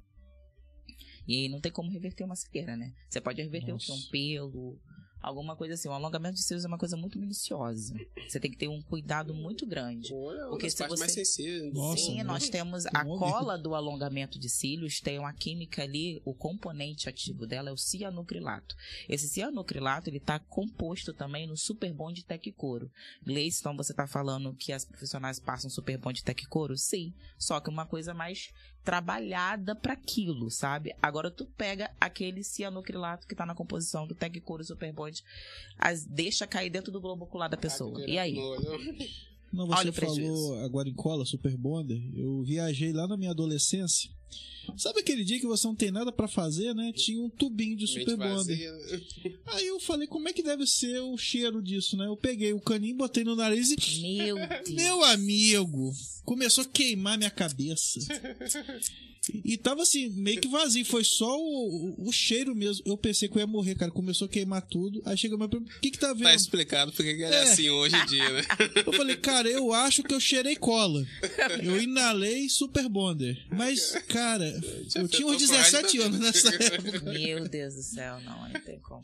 [1.27, 2.93] E aí não tem como reverter uma cegueira, né?
[3.09, 3.93] Você pode reverter Nossa.
[3.93, 4.07] o que?
[4.07, 4.79] Um pelo,
[5.23, 5.87] alguma coisa assim.
[5.87, 7.95] O alongamento de cílios é uma coisa muito minuciosa.
[8.27, 10.13] Você tem que ter um cuidado muito grande.
[10.49, 11.15] porque se você mais
[11.73, 16.33] Nossa, Sim, nós temos a cola do alongamento de cílios, tem uma química ali, o
[16.33, 18.75] componente ativo dela é o cianocrilato.
[19.07, 22.91] Esse cianocrilato, ele está composto também no Superbond Tec Couro.
[23.25, 26.77] Gleice, então você está falando que as profissionais passam Superbond Tec Couro?
[26.77, 28.51] Sim, só que uma coisa mais
[28.83, 30.93] trabalhada para aquilo, sabe?
[31.01, 35.23] Agora tu pega aquele cianocrilato que tá na composição do Tec Couro Superbond,
[35.77, 38.03] as deixa cair dentro do globo ocular da pessoa.
[38.05, 38.35] E aí?
[39.53, 42.01] Não, você falou agora em cola, Super Bonder.
[42.15, 44.09] Eu viajei lá na minha adolescência.
[44.77, 46.91] Sabe aquele dia que você não tem nada para fazer, né?
[46.93, 48.57] Tinha um tubinho de Super Bonder.
[48.57, 49.01] Né?
[49.47, 52.07] Aí eu falei, como é que deve ser o cheiro disso, né?
[52.07, 54.01] Eu peguei o caninho, botei no nariz e.
[54.01, 54.35] Meu
[54.65, 54.69] Deus.
[54.71, 55.93] Meu amigo!
[56.25, 57.99] Começou a queimar minha cabeça.
[59.31, 62.83] E tava assim, meio que vazio, foi só o, o, cheiro mesmo.
[62.85, 63.89] Eu pensei que eu ia morrer, cara.
[63.89, 65.01] Começou a queimar tudo.
[65.05, 66.23] Aí chegou meu primo, o que que tá vendo?
[66.23, 67.37] Tá explicado porque que ele é.
[67.37, 68.41] é assim hoje em dia, né?
[68.85, 71.05] Eu falei, cara, eu acho que eu cheirei cola.
[71.61, 73.45] Eu inalei Super Bonder.
[73.49, 74.45] Mas, cara,
[74.95, 77.01] eu tinha uns 17 anos nessa época.
[77.11, 79.03] Meu Deus do céu, não, não tem como.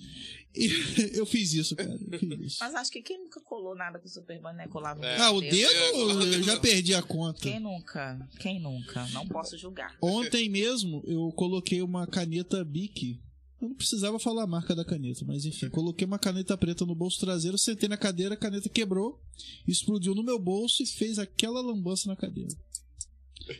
[1.13, 1.97] eu fiz isso, cara.
[2.19, 2.57] Fiz isso.
[2.59, 4.67] Mas acho que quem nunca colou nada com o Super Bonder, né?
[4.67, 5.17] Colava é.
[5.19, 5.71] Ah, o dedo?
[5.71, 7.39] Eu já perdi a conta.
[7.39, 8.27] Quem nunca?
[8.39, 9.07] Quem nunca?
[9.09, 9.95] Não posso julgar.
[10.09, 13.19] Ontem mesmo eu coloquei uma caneta Bic.
[13.61, 16.95] Eu não precisava falar a marca da caneta, mas enfim, coloquei uma caneta preta no
[16.95, 19.21] bolso traseiro, sentei na cadeira, a caneta quebrou,
[19.67, 22.55] explodiu no meu bolso e fez aquela lambança na cadeira.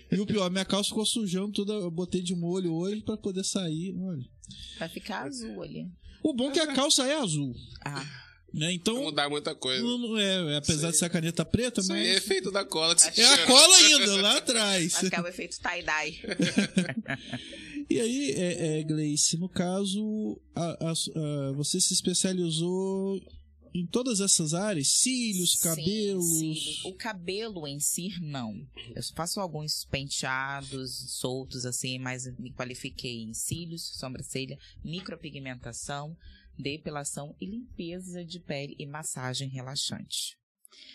[0.10, 3.44] E o pior, minha calça ficou sujando toda, eu botei de molho hoje para poder
[3.44, 4.26] sair, olha.
[4.78, 5.92] Vai ficar azul ali.
[6.24, 7.54] O bom é que a calça é azul.
[7.84, 8.29] Ah.
[8.54, 8.74] Né?
[8.74, 9.84] Então, não mudar muita coisa.
[9.84, 12.06] Não, não é, apesar de ser a caneta preta, Isso mas.
[12.06, 14.96] é efeito da cola que você É a cola ainda, lá atrás.
[14.96, 16.20] Acho que é o efeito tie-dye.
[17.90, 23.22] e aí, é, é, Gleice, no caso, a, a, a, você se especializou
[23.74, 24.88] em todas essas áreas?
[24.88, 26.40] Cílios, sim, cabelos?
[26.40, 26.56] Sim.
[26.86, 28.66] O cabelo em si, não.
[28.96, 36.18] Eu faço alguns penteados soltos, assim, mas me qualifiquei em cílios, sobrancelha, micropigmentação
[36.60, 40.38] depilação e limpeza de pele e massagem relaxante.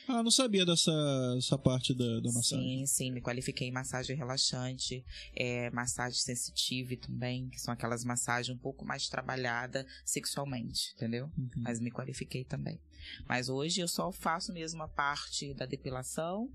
[0.07, 0.93] Ah, não sabia dessa
[1.37, 2.81] essa parte da, da massagem.
[2.81, 8.55] Sim, sim, me qualifiquei em massagem relaxante, é, massagem sensitiva também, que são aquelas massagens
[8.55, 11.31] um pouco mais trabalhada sexualmente, entendeu?
[11.37, 11.51] Uhum.
[11.57, 12.79] Mas me qualifiquei também.
[13.27, 16.51] Mas hoje eu só faço mesmo a parte da depilação,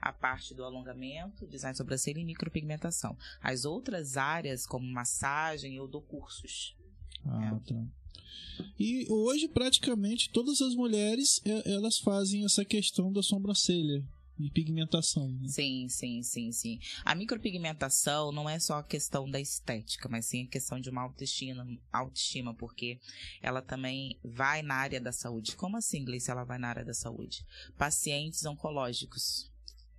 [0.00, 3.16] a parte do alongamento, design sobrancelha e micropigmentação.
[3.40, 6.76] As outras áreas, como massagem, eu dou cursos.
[7.24, 7.68] Ah, é.
[7.68, 7.86] tá.
[8.78, 14.04] E hoje, praticamente, todas as mulheres é, elas fazem essa questão da sobrancelha
[14.38, 15.28] de pigmentação.
[15.28, 15.48] Né?
[15.48, 16.80] Sim, sim, sim, sim.
[17.04, 21.02] A micropigmentação não é só a questão da estética, mas sim a questão de uma
[21.02, 22.98] autoestima, autoestima porque
[23.40, 25.56] ela também vai na área da saúde.
[25.56, 27.46] Como assim, Gleice, ela vai na área da saúde?
[27.76, 29.50] Pacientes oncológicos,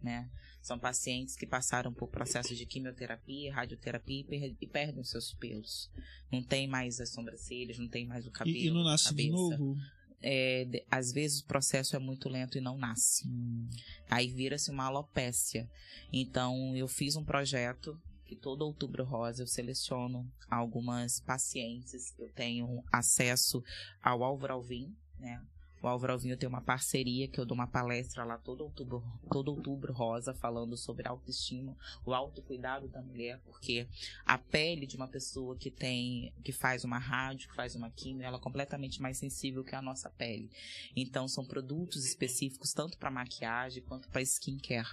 [0.01, 0.29] né?
[0.63, 4.25] São pacientes que passaram por processo de quimioterapia, radioterapia
[4.61, 5.91] e, perdem os seus pelos.
[6.31, 8.55] Não tem mais as sobrancelhas, não tem mais o cabelo.
[8.55, 9.75] E, e não nasce de novo?
[10.21, 13.27] É, às vezes o processo é muito lento e não nasce.
[13.27, 13.67] Hum.
[14.09, 15.69] Aí vira-se uma alopécia.
[16.13, 22.17] Então eu fiz um projeto que todo outubro rosa eu seleciono algumas pacientes.
[22.17, 23.61] Eu tenho acesso
[24.01, 25.41] ao Álvaro Alvim, né?
[25.83, 29.49] O Álvaro Alvinho tem uma parceria que eu dou uma palestra lá todo outubro, todo
[29.49, 33.85] outubro rosa falando sobre autoestima, o autocuidado da mulher, porque
[34.25, 38.25] a pele de uma pessoa que tem, que faz uma rádio, que faz uma quimio,
[38.25, 40.49] ela é completamente mais sensível que a nossa pele.
[40.95, 44.87] Então são produtos específicos tanto para maquiagem quanto para skincare.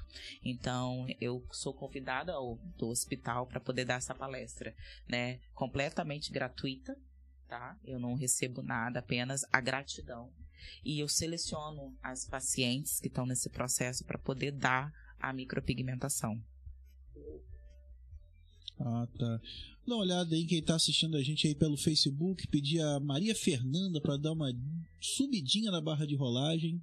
[0.44, 4.74] Então eu sou convidada ao, do hospital para poder dar essa palestra,
[5.06, 5.38] né?
[5.54, 6.98] Completamente gratuita,
[7.46, 7.78] tá?
[7.84, 10.32] Eu não recebo nada, apenas a gratidão
[10.84, 16.40] e eu seleciono as pacientes que estão nesse processo para poder dar a micropigmentação.
[18.78, 19.40] Ah, tá.
[19.86, 23.34] Dá uma olhada aí quem está assistindo a gente aí pelo Facebook, pedir a Maria
[23.34, 24.50] Fernanda para dar uma
[25.00, 26.82] subidinha na barra de rolagem.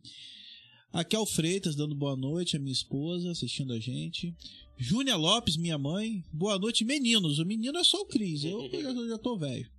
[0.92, 4.36] A Kel Freitas dando boa noite, a minha esposa assistindo a gente.
[4.78, 6.24] Júnia Lopes, minha mãe.
[6.32, 7.40] Boa noite, meninos.
[7.40, 9.70] O menino é só o Cris, eu já, já tô velho.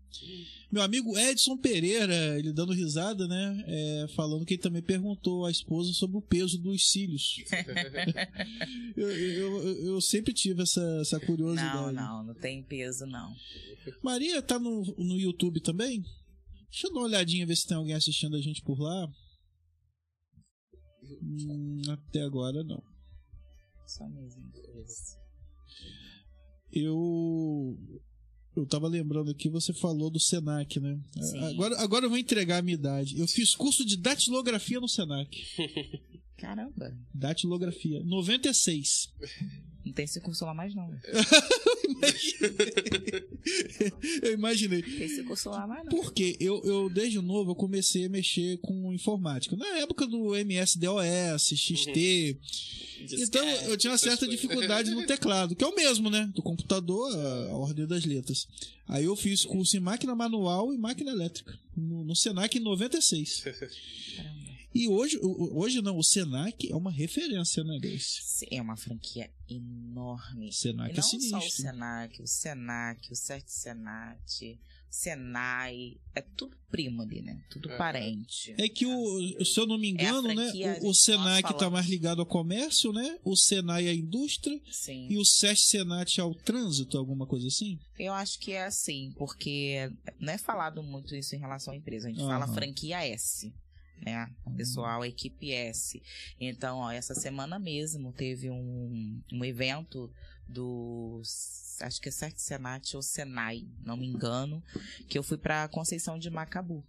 [0.70, 3.64] Meu amigo Edson Pereira, ele dando risada, né?
[3.66, 7.36] É, falando que ele também perguntou à esposa sobre o peso dos cílios.
[8.96, 11.74] eu, eu, eu, sempre tive essa, essa curiosidade.
[11.74, 13.34] Não, não, não tem peso, não.
[14.02, 16.02] Maria tá no, no YouTube também?
[16.70, 19.10] Deixa eu dar uma olhadinha, ver se tem alguém assistindo a gente por lá.
[21.22, 22.82] Hum, até agora não.
[23.86, 24.42] Só mesmo.
[26.70, 27.78] Eu
[28.60, 30.98] eu tava lembrando aqui, você falou do Senac, né?
[31.50, 33.18] Agora, agora eu vou entregar a minha idade.
[33.18, 35.30] Eu fiz curso de datilografia no Senac.
[36.38, 36.96] Caramba.
[37.12, 38.02] Datilografia.
[38.04, 39.12] 96.
[39.84, 40.88] Não tem esse curso lá mais, não.
[44.22, 44.82] eu imaginei.
[44.82, 45.90] Tem esse curso lá mais, não.
[45.90, 49.56] Porque eu, eu, desde novo, eu comecei a mexer com informática.
[49.56, 52.38] Na época do MS-DOS, XT.
[53.00, 53.06] Uhum.
[53.22, 56.30] Então, eu tinha uma certa dificuldade no teclado, que é o mesmo, né?
[56.34, 58.46] Do computador, a, a ordem das letras.
[58.86, 61.58] Aí eu fiz curso em máquina manual e máquina elétrica.
[61.76, 63.42] No, no Senac em 96.
[64.16, 64.47] Caramba.
[64.74, 68.46] E hoje, hoje não, o Senac é uma referência, né, Grace?
[68.50, 70.52] É uma franquia enorme.
[70.52, 71.32] Senac e é sinistro.
[71.32, 74.58] Não só o Senac, o Senac, o Cert Senat,
[74.90, 77.42] Senai, é tudo primo ali, né?
[77.50, 77.76] Tudo é.
[77.76, 78.54] parente.
[78.58, 80.78] É que o, se eu não me é engano, é né?
[80.82, 83.18] O, o Senai que tá mais ligado ao comércio, né?
[83.22, 84.58] O Senai à indústria.
[84.70, 85.06] Sim.
[85.10, 87.78] E o SESC Senat ao trânsito, alguma coisa assim?
[87.98, 92.08] Eu acho que é assim, porque não é falado muito isso em relação à empresa.
[92.08, 92.28] A gente uhum.
[92.28, 93.52] fala franquia S
[94.04, 94.30] né?
[94.44, 96.02] O pessoal, a equipe S.
[96.40, 100.10] Então, ó, essa semana mesmo teve um, um evento
[100.46, 101.20] do
[101.80, 104.62] acho que é Sete Senat ou Senai, não me engano,
[105.08, 106.84] que eu fui para Conceição de Macabu.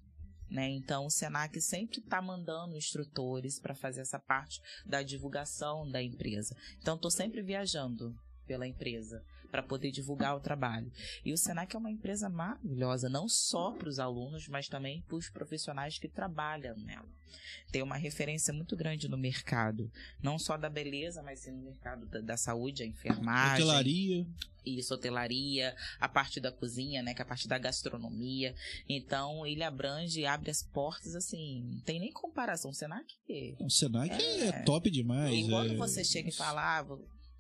[0.50, 0.68] Né?
[0.70, 6.58] Então, o Senac sempre está mandando instrutores para fazer essa parte da divulgação da empresa.
[6.82, 10.92] Então, estou sempre viajando pela empresa para poder divulgar o trabalho.
[11.24, 15.16] E o Senac é uma empresa maravilhosa, não só para os alunos, mas também para
[15.18, 17.08] os profissionais que trabalham nela.
[17.72, 19.92] Tem uma referência muito grande no mercado,
[20.22, 23.64] não só da beleza, mas sim no mercado da, da saúde, a enfermagem.
[23.64, 24.28] Hotelaria.
[24.66, 28.54] Isso, hotelaria, a parte da cozinha, né, que é a parte da gastronomia.
[28.88, 32.72] Então, ele abrange e abre as portas, assim, não tem nem comparação.
[32.72, 33.06] O Senac...
[33.60, 35.34] O Senac é, é top demais.
[35.34, 35.78] E quando é...
[35.78, 36.86] você chega e fala, ah,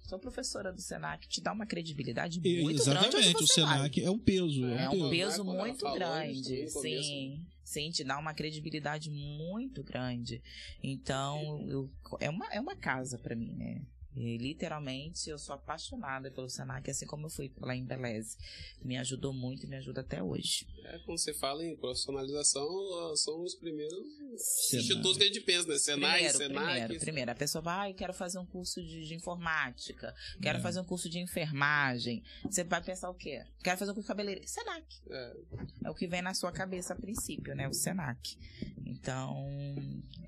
[0.10, 3.18] sou professora do Senac, te dá uma credibilidade muito Exatamente, grande.
[3.18, 4.66] Exatamente, o Senac é um peso.
[4.66, 7.46] É, é um peso, peso muito grande, sim.
[7.64, 10.42] Sim, te dá uma credibilidade muito grande.
[10.82, 11.88] Então, eu,
[12.20, 13.84] é, uma, é uma casa para mim, né?
[14.16, 18.38] E, literalmente, eu sou apaixonada pelo Senac, assim como eu fui pela Embeleze.
[18.84, 20.68] Me ajudou muito e me ajuda até hoje.
[20.84, 22.68] É, quando você fala em profissionalização,
[23.16, 24.08] são os primeiros
[24.38, 24.84] Senai.
[24.84, 25.78] institutos que a gente pensa, né?
[25.78, 26.66] Senai, primeiro, Senac.
[26.66, 30.62] Primeiro, primeiro, a pessoa vai, ah, quero fazer um curso de, de informática, quero é.
[30.62, 32.24] fazer um curso de enfermagem.
[32.44, 33.44] Você vai pensar o quê?
[33.64, 34.50] Quero fazer um curso de cabeleireiro.
[34.50, 34.86] Senac.
[35.10, 35.38] É.
[35.86, 37.68] é o que vem na sua cabeça a princípio, né?
[37.68, 38.38] O Senac.
[38.86, 39.48] Então,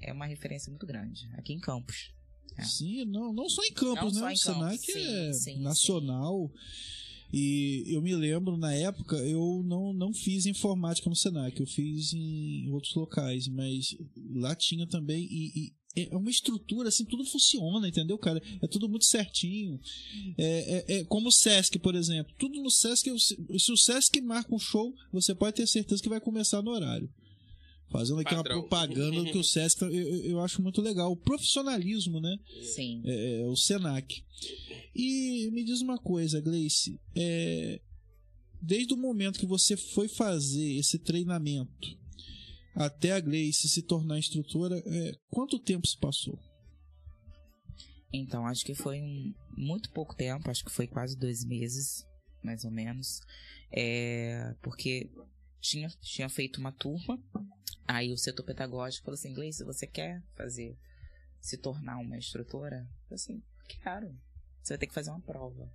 [0.02, 1.30] é uma referência muito grande.
[1.34, 2.14] Aqui em Campos.
[2.58, 2.64] É.
[2.64, 4.34] Sim, não, não só em Campos, não né?
[4.34, 6.52] o Senac sim, é sim, nacional.
[6.54, 7.02] Sim.
[7.34, 12.14] E eu me lembro, na época, eu não, não fiz informática no Senac, eu fiz
[12.14, 13.96] em outros locais, mas
[14.34, 15.24] lá tinha também.
[15.24, 18.42] E, e é uma estrutura, assim, tudo funciona, entendeu, cara?
[18.62, 19.80] É tudo muito certinho.
[20.38, 22.34] É, é, é como o Sesc, por exemplo.
[22.38, 26.20] Tudo no Sesc, se o Sesc marca um show, você pode ter certeza que vai
[26.20, 27.10] começar no horário.
[27.92, 28.58] Fazendo aqui Padrão.
[28.58, 31.12] uma propaganda que o Sesc, eu, eu acho muito legal.
[31.12, 32.38] O profissionalismo, né?
[32.64, 33.02] Sim.
[33.06, 34.24] É, é, o Senac.
[34.96, 36.98] E me diz uma coisa, Gleice.
[37.16, 37.82] É,
[38.62, 42.00] desde o momento que você foi fazer esse treinamento
[42.74, 46.40] até a Gleice se tornar instrutora, é, quanto tempo se passou?
[48.14, 52.06] Então, acho que foi um, muito pouco tempo, acho que foi quase dois meses,
[52.42, 53.20] mais ou menos.
[53.74, 55.10] É, porque
[55.62, 57.18] tinha, tinha feito uma turma
[57.94, 60.78] Aí o setor pedagógico falou assim, Gleice, você quer fazer,
[61.42, 62.88] se tornar uma instrutora?
[63.10, 64.18] Eu assim, quero.
[64.64, 65.70] Você vai ter que fazer uma prova.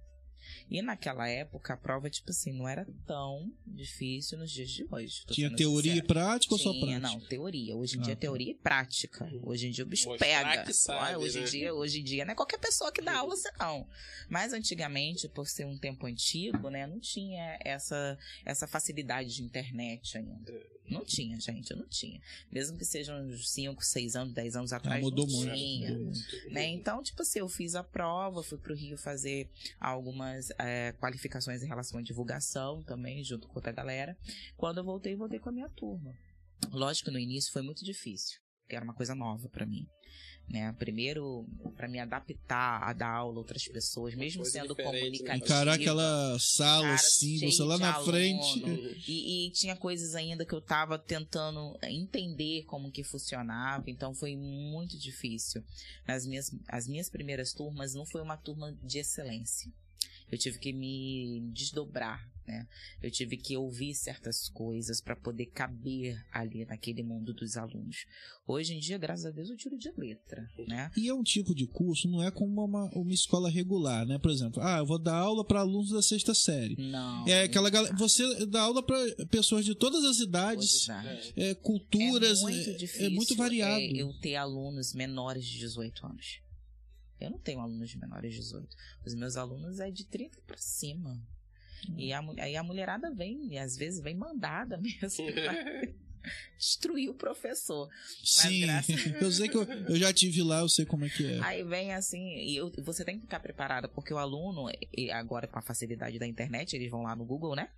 [0.70, 5.24] E naquela época, a prova, tipo assim, não era tão difícil nos dias de hoje.
[5.26, 6.04] Tinha teoria sincera.
[6.04, 6.98] e prática ou só prática?
[6.98, 7.76] Não, teoria.
[7.76, 9.30] Hoje em ah, dia, é teoria e prática.
[9.42, 10.72] Hoje em dia, o bicho Mostrar pega.
[10.72, 11.46] Sabe, hoje, né?
[11.46, 13.86] em dia, hoje em dia, não é qualquer pessoa que dá aula, você não.
[14.28, 20.18] Mas antigamente, por ser um tempo antigo, né, não tinha essa, essa facilidade de internet
[20.18, 20.52] ainda.
[20.52, 20.76] É.
[20.88, 22.20] Não tinha, gente, não tinha.
[22.50, 25.92] Mesmo que sejam uns 5, 6 anos, 10 anos atrás, mudou não tinha.
[25.92, 26.50] Muito.
[26.50, 26.66] Né?
[26.68, 31.62] Então, tipo assim, eu fiz a prova, fui pro Rio fazer algumas algumas é, qualificações
[31.62, 34.16] em relação à divulgação também, junto com outra galera.
[34.56, 36.14] Quando eu voltei, voltei com a minha turma.
[36.72, 39.86] Lógico que no início foi muito difícil, porque era uma coisa nova para mim.
[40.48, 40.72] Né?
[40.78, 41.44] Primeiro,
[41.76, 44.84] para me adaptar a dar aula a outras pessoas, mesmo sendo né?
[44.84, 45.44] comunicativa.
[45.44, 48.62] Encarar aquela sala cara, assim, você lá na aluno, frente.
[49.08, 54.36] E, e, tinha coisas ainda que eu tava tentando entender como que funcionava, então foi
[54.36, 55.64] muito difícil.
[56.06, 59.72] Nas minhas, as minhas primeiras turmas não foi uma turma de excelência
[60.30, 62.66] eu tive que me desdobrar, né?
[63.02, 68.06] Eu tive que ouvir certas coisas para poder caber ali naquele mundo dos alunos.
[68.46, 70.90] Hoje em dia, graças a Deus, eu tiro de letra, né?
[70.96, 74.18] E é um tipo de curso, não é como uma, uma escola regular, né?
[74.18, 76.76] Por exemplo, ah, eu vou dar aula para alunos da sexta série.
[76.78, 77.26] Não.
[77.26, 80.88] É aquela galera, você dá aula para pessoas de todas as idades,
[81.36, 83.80] é, culturas, é muito, difícil, é, é muito variado.
[83.80, 86.45] É, eu ter alunos menores de 18 anos.
[87.20, 88.76] Eu não tenho alunos de menores de 18.
[89.04, 91.20] Os meus alunos é de 30 para cima.
[91.88, 91.94] Hum.
[91.98, 95.24] E a, aí a mulherada vem, e às vezes vem mandada mesmo.
[96.58, 97.88] destruir o professor.
[98.24, 98.64] Sim,
[99.20, 101.40] eu sei que eu, eu, já tive lá, eu sei como é que é.
[101.40, 104.68] Aí vem assim, e eu, você tem que ficar preparada, porque o aluno,
[105.12, 107.68] agora com a facilidade da internet, eles vão lá no Google, né?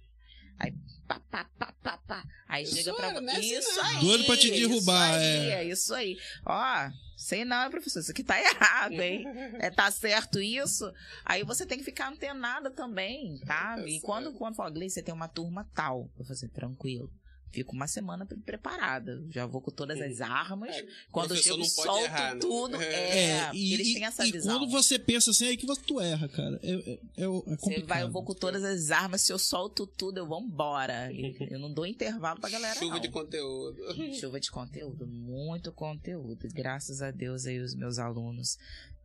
[0.59, 0.73] Aí,
[1.07, 2.25] pá, pá, pá, pá, pá.
[2.49, 3.39] Aí chega pra né?
[3.41, 4.01] Isso aí.
[4.01, 5.53] Doido pra te derrubar, isso aí, é.
[5.53, 5.65] é.
[5.65, 6.19] Isso aí.
[6.45, 9.25] Ó, sei não, professor, isso aqui tá errado, hein?
[9.61, 10.91] É, tá certo isso?
[11.25, 13.77] Aí você tem que ficar antenada também, tá?
[13.77, 16.11] Tá E quando, quando fala, Gleice, você tem uma turma tal.
[16.19, 17.11] Eu falei assim, tranquilo.
[17.51, 19.25] Fico uma semana pre- preparada.
[19.31, 20.69] Já vou com todas as armas.
[20.77, 22.41] É, Quando eu chego, solto errar, né?
[22.41, 22.77] tudo.
[22.81, 23.19] É.
[23.49, 24.59] É, e, eles têm essa e visão.
[24.59, 26.61] quando você pensa assim, é aí que você tu erra, cara.
[26.63, 27.87] É, é, é, é Você complicado.
[27.87, 31.11] vai, eu vou com todas as armas, se eu solto tudo, eu vou embora.
[31.13, 32.79] E Eu não dou intervalo pra galera.
[32.79, 33.01] Chuva não.
[33.01, 33.79] de conteúdo.
[34.21, 36.47] Chuva de conteúdo, muito conteúdo.
[36.47, 38.59] E Graças a Deus aí os meus alunos,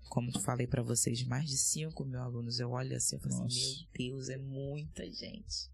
[0.09, 3.45] como eu falei pra vocês, mais de 5 mil alunos, eu olho assim e falo
[3.45, 5.71] assim, meu Deus, é muita gente.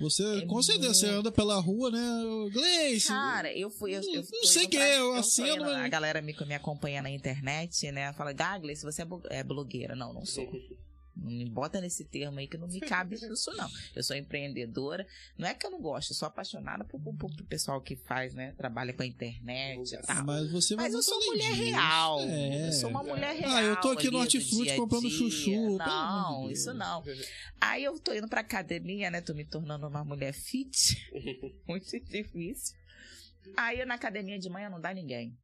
[0.00, 2.50] Você, É com certeza, você muito- anda pela rua, né?
[2.52, 3.08] Gleice.
[3.08, 3.94] Cara, eu fui.
[3.94, 7.10] Eu, eu Não sei quem é, eu assino, mas- A galera me, me acompanha na
[7.10, 8.12] internet, né?
[8.12, 9.96] Fala, Gagli, se você é, é blogueira.
[9.96, 10.46] Não, não sou.
[11.16, 13.68] Não me bota nesse termo aí que não me cabe isso, não.
[13.94, 15.06] Eu sou empreendedora.
[15.38, 18.34] Não é que eu não gosto, eu sou apaixonada por, por, por pessoal que faz,
[18.34, 18.52] né?
[18.52, 20.24] Trabalha com a internet e tal.
[20.24, 21.62] Mas você vai Mas eu sou mulher disso.
[21.62, 22.20] real.
[22.20, 22.68] É.
[22.68, 23.50] Eu sou uma mulher real.
[23.50, 27.02] Ah, eu tô aqui no Hortifruti comprando chuchu, Não, isso não.
[27.60, 29.20] Aí eu tô indo pra academia, né?
[29.20, 30.96] Tô me tornando uma mulher fit.
[31.66, 32.76] Muito difícil.
[33.56, 35.36] Aí na academia de manhã não dá ninguém.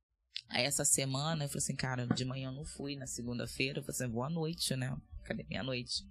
[0.49, 3.83] Aí essa semana eu falei assim, cara, de manhã eu não fui, na segunda-feira eu
[3.83, 4.95] falei assim, à noite, né?
[5.23, 6.05] Academia à noite.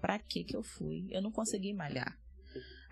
[0.00, 1.08] Pra que que eu fui?
[1.10, 2.18] Eu não consegui malhar.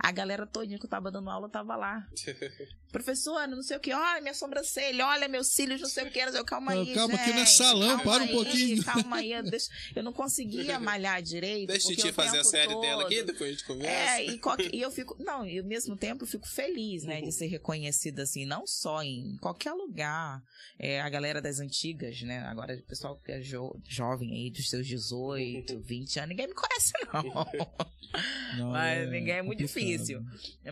[0.03, 2.07] A galera todinha que eu tava dando aula tava lá.
[2.91, 6.25] Professora, não sei o que, olha minha sobrancelha, olha meus cílios, não sei o que,
[6.25, 8.85] que, calma aí, Calma, aqui não é gente, salão, para um aí, pouquinho.
[8.85, 11.69] Calma aí, deixa- eu não conseguia malhar direito.
[11.69, 13.95] Deixa a o fazer a série dela aqui, todo- depois a gente conversa.
[14.21, 15.17] é, e, qualquer- e eu fico.
[15.23, 19.03] Não, e ao mesmo tempo eu fico feliz, né, de ser reconhecida assim, não só
[19.03, 20.43] em qualquer lugar.
[20.79, 22.41] É, a galera das antigas, né?
[22.47, 26.55] Agora o pessoal que é jo- jovem aí, dos seus 18, 20 anos, ninguém me
[26.55, 27.23] conhece, não.
[28.59, 29.90] Não, Mas ninguém é muito complicado.
[29.97, 30.23] Difícil.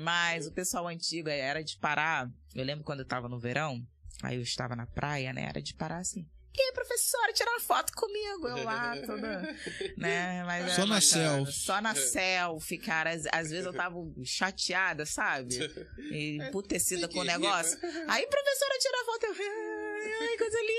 [0.01, 2.31] Mas o pessoal antigo era de parar.
[2.55, 3.87] Eu lembro quando eu tava no verão,
[4.23, 5.45] aí eu estava na praia, né?
[5.49, 6.27] Era de parar assim.
[6.59, 8.49] E aí, professora, tirar uma foto comigo.
[8.49, 9.57] Eu lá, toda.
[9.97, 10.43] Né?
[10.45, 11.53] Mas Só na selfie.
[11.53, 13.11] Só na selfie, cara.
[13.11, 15.57] Às, às vezes eu tava chateada, sabe?
[16.11, 17.79] E emputecida com o Fique negócio.
[18.09, 19.27] Aí, professora, tira a foto.
[19.27, 20.78] Eu, ai, coisa linda.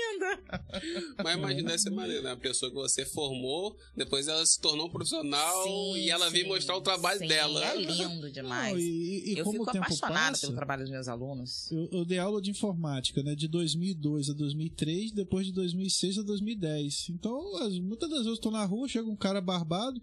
[1.22, 2.32] Mas imagina deve ser maneiro, né?
[2.32, 6.48] A pessoa que você formou, depois ela se tornou um profissional Sim, e ela veio
[6.48, 7.64] mostrar o trabalho sim, dela.
[7.64, 8.72] É lindo demais.
[8.72, 11.70] Não, e, e eu como fico apaixonada passa, pelo trabalho dos meus alunos.
[11.70, 13.34] eu, eu dei aula de informática, né?
[13.34, 17.08] De 2002 a 2003, depois de 2006 a 2010.
[17.10, 20.00] Então, as- muitas das vezes eu tô na rua, chega um cara barbado.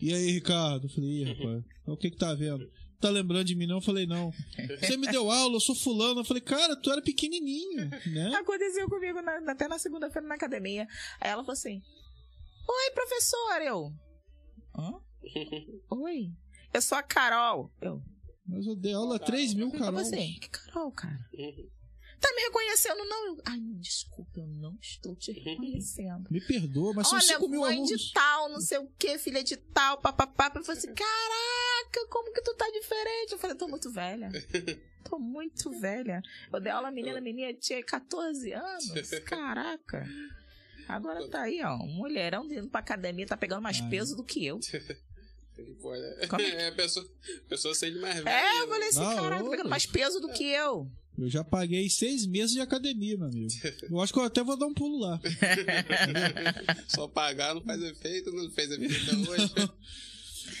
[0.00, 0.86] E aí, Ricardo?
[0.86, 2.68] Eu falei, Ih, rapaz, o que que tá vendo?
[3.00, 3.76] Tá lembrando de mim não?
[3.76, 4.32] Eu falei, não.
[4.80, 6.20] Você me deu aula, eu sou fulano.
[6.20, 8.34] Eu falei, cara, tu era pequenininho, né?
[8.36, 10.86] Aconteceu comigo na- até na segunda-feira na academia.
[11.20, 11.80] Aí ela falou assim:
[12.68, 13.60] Oi, professor.
[13.62, 13.92] Eu.
[14.76, 14.92] Hã?
[15.90, 16.30] Oi.
[16.72, 17.70] Eu sou a Carol.
[17.80, 18.02] Eu.
[18.46, 19.86] Mas eu dei aula a 3 mil, Eu Carol.
[19.86, 21.18] falei assim: Que Carol, cara?
[22.24, 23.36] Tá me reconhecendo, não?
[23.44, 26.26] Ai, desculpa, eu não estou te reconhecendo.
[26.32, 27.90] Me perdoa, mas são Olha, 5 mil mãe alunos.
[27.90, 30.50] de tal, não sei o que, filha de tal, papapá.
[30.54, 33.32] Eu falei assim: Caraca, como que tu tá diferente?
[33.32, 34.30] Eu falei: Tô muito velha.
[35.04, 36.22] Tô muito velha.
[36.50, 39.10] Eu dei aula, menina, menina tinha 14 anos.
[39.26, 40.08] Caraca.
[40.88, 41.74] Agora tá aí, ó.
[41.74, 43.90] Um mulherão indo pra academia, tá pegando mais Ai.
[43.90, 44.58] peso do que eu.
[45.82, 47.06] Pô, é, Como é é, a pessoa,
[47.44, 48.30] a pessoa sente mais velha.
[48.30, 48.72] É, eu né?
[48.72, 50.90] falei assim, Não, caraca, tá pegando mais peso do que eu.
[51.16, 53.52] Eu já paguei seis meses de academia, meu amigo.
[53.88, 55.20] Eu acho que eu até vou dar um pulo lá.
[56.88, 59.52] Só pagar não faz efeito, não fez efeito até hoje.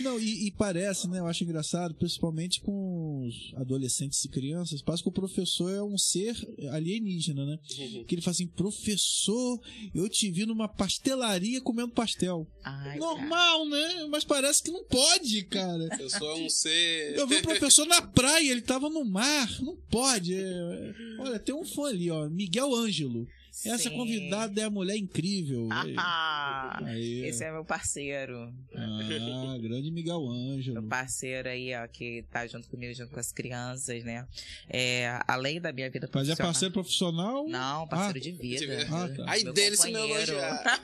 [0.00, 1.18] Não, e, e parece, né?
[1.18, 5.96] Eu acho engraçado, principalmente com os adolescentes e crianças, parece que o professor é um
[5.98, 6.36] ser
[6.70, 7.58] alienígena, né?
[8.06, 9.60] Que ele fala assim, professor,
[9.94, 12.46] eu te vi numa pastelaria comendo pastel.
[12.62, 14.06] Ai, Normal, né?
[14.10, 15.88] Mas parece que não pode, cara.
[15.96, 17.14] Pessoa é um ser.
[17.24, 19.48] Eu vi o professor na praia, ele tava no mar.
[19.62, 20.34] Não pode.
[20.34, 22.28] é- Olha, tem um fã ali, ó.
[22.28, 23.26] Miguel Ângelo.
[23.64, 23.90] Essa Sim.
[23.96, 25.68] convidada é a mulher incrível.
[25.70, 27.24] Ah, Aí.
[27.24, 28.52] esse é meu parceiro.
[28.74, 30.82] Ah, grande Miguel Meu Ângelo.
[30.88, 34.26] parceiro aí, ó, que tá junto comigo, junto com as crianças, né?
[34.68, 36.52] É, além da minha vida Mas é profissional.
[36.52, 37.48] parceiro profissional?
[37.48, 38.86] Não, parceiro Ah, de vida.
[38.90, 39.24] Ah, tá.
[39.28, 40.32] Aí Meu dele se me companheiro.
[40.32, 40.82] elogiar.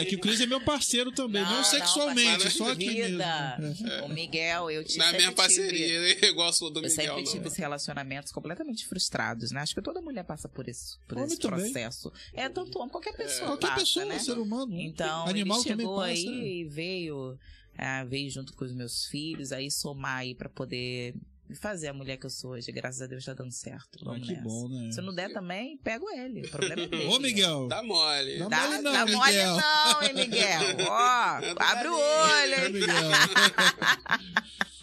[0.00, 3.12] É que o Cris é meu parceiro também, não, sexualmente, parceiro só aqui mesmo.
[3.18, 3.58] vida.
[3.88, 4.02] É.
[4.02, 6.08] O Miguel, eu tive Na minha sempre tive- parceria, né?
[6.28, 6.96] igual sua do Eu Miguel.
[6.96, 7.24] sempre não.
[7.32, 9.60] tive esses relacionamentos completamente frustrados, né?
[9.60, 11.60] Acho que toda mulher passa por isso, por Homem esse também.
[11.72, 12.07] processo.
[12.32, 14.18] É, tanto homem, qualquer pessoa Qualquer passa, pessoa, né?
[14.18, 14.72] ser humano.
[14.72, 16.08] Então, Animal ele chegou passa.
[16.10, 17.38] aí e veio,
[17.76, 21.14] ah, veio junto com os meus filhos, aí somar aí pra poder
[21.60, 22.70] fazer a mulher que eu sou hoje.
[22.70, 23.98] Graças a Deus tá dando certo.
[24.02, 24.44] Ah, Vamos que nessa.
[24.44, 24.92] bom, né?
[24.92, 26.42] Se não der também, pego ele.
[26.46, 27.06] O problema é dele.
[27.06, 27.68] Ô, Miguel.
[27.68, 28.38] Tá mole.
[28.38, 29.56] Dá Dá, mole não, dá mole Miguel.
[29.56, 30.60] não, hein, Miguel?
[30.86, 30.92] Ó,
[31.58, 32.72] abre o olho, hein?
[32.72, 33.08] Miguel.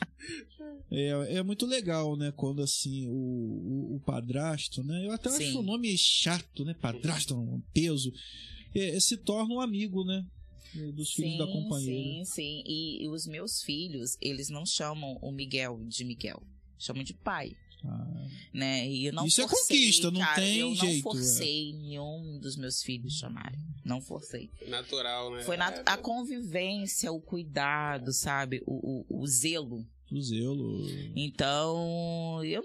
[0.92, 2.32] É, é muito legal, né?
[2.36, 5.06] Quando assim, o, o, o padrasto, né?
[5.06, 5.50] Eu até Sim.
[5.50, 6.74] acho o nome chato, né?
[6.74, 8.12] Padrasto, um peso.
[8.74, 10.26] É, se torna um amigo, né?
[10.94, 12.26] Dos filhos da companheira.
[12.26, 12.64] Sim, sim.
[12.66, 16.44] E, e os meus filhos, eles não chamam o Miguel de Miguel.
[16.78, 17.56] Chamam de pai.
[17.88, 18.90] Ah, Né?
[18.90, 20.94] E eu não Isso é forcei, conquista, não cara, tem eu jeito, é.
[20.96, 23.60] não forcei nenhum dos meos filhos chamarem.
[23.86, 24.50] Não forcei.
[24.68, 25.44] Natural, né?
[25.44, 28.62] Foi na, É, a convivência, o cuidado, sabe?
[28.66, 29.86] O, o, o zelo.
[30.12, 30.82] O zelo.
[31.16, 32.64] Então, eu.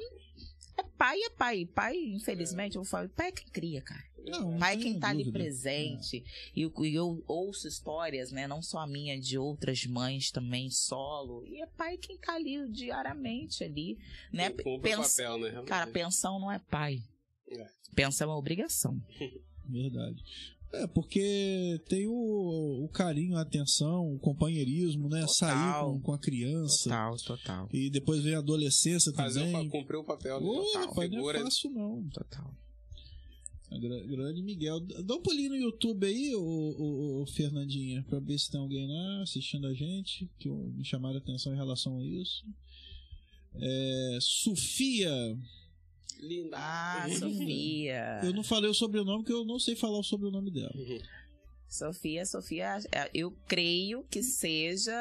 [0.79, 1.67] É pai, é pai.
[1.67, 4.05] Pai, infelizmente, eu vou falar, pai é quem cria, cara.
[4.27, 5.39] Não, Pai é quem tá ali dúvida.
[5.39, 6.23] presente.
[6.55, 8.47] E, eu- e eu ouço histórias, né?
[8.47, 11.43] Não só a minha, de outras mães também, solo.
[11.47, 13.99] E é pai quem tá ali diariamente ali,
[14.31, 14.51] né?
[14.51, 15.63] Pens- papel, né?
[15.67, 17.03] Cara, pensão não é pai.
[17.49, 17.67] É.
[17.95, 19.01] Pensão é uma obrigação.
[19.65, 20.23] Verdade.
[20.73, 25.21] É, porque tem o, o carinho, a atenção, o companheirismo, né?
[25.23, 25.35] Total.
[25.35, 26.85] Sair com, com a criança.
[26.85, 27.69] Total, total.
[27.73, 29.69] E depois vem a adolescência Fazer o, também.
[29.69, 30.47] pa- cumprir o papel, né?
[30.47, 30.87] Ô, Total.
[30.89, 32.09] rapaz, não é fácil não.
[32.11, 32.55] Total.
[34.09, 34.81] Grande Miguel.
[34.81, 38.87] Dá um pulinho no YouTube aí, ô, ô, ô, Fernandinha, pra ver se tem alguém
[38.89, 42.45] lá assistindo a gente, que me chamaram a atenção em relação a isso.
[43.55, 45.11] É, Sofia.
[46.21, 46.57] Linda.
[46.59, 48.21] Ah, Sofia.
[48.23, 50.73] Eu não falei o sobrenome, porque eu não sei falar o sobrenome dela.
[51.69, 54.93] Sofia, Sofia, é, eu creio que seja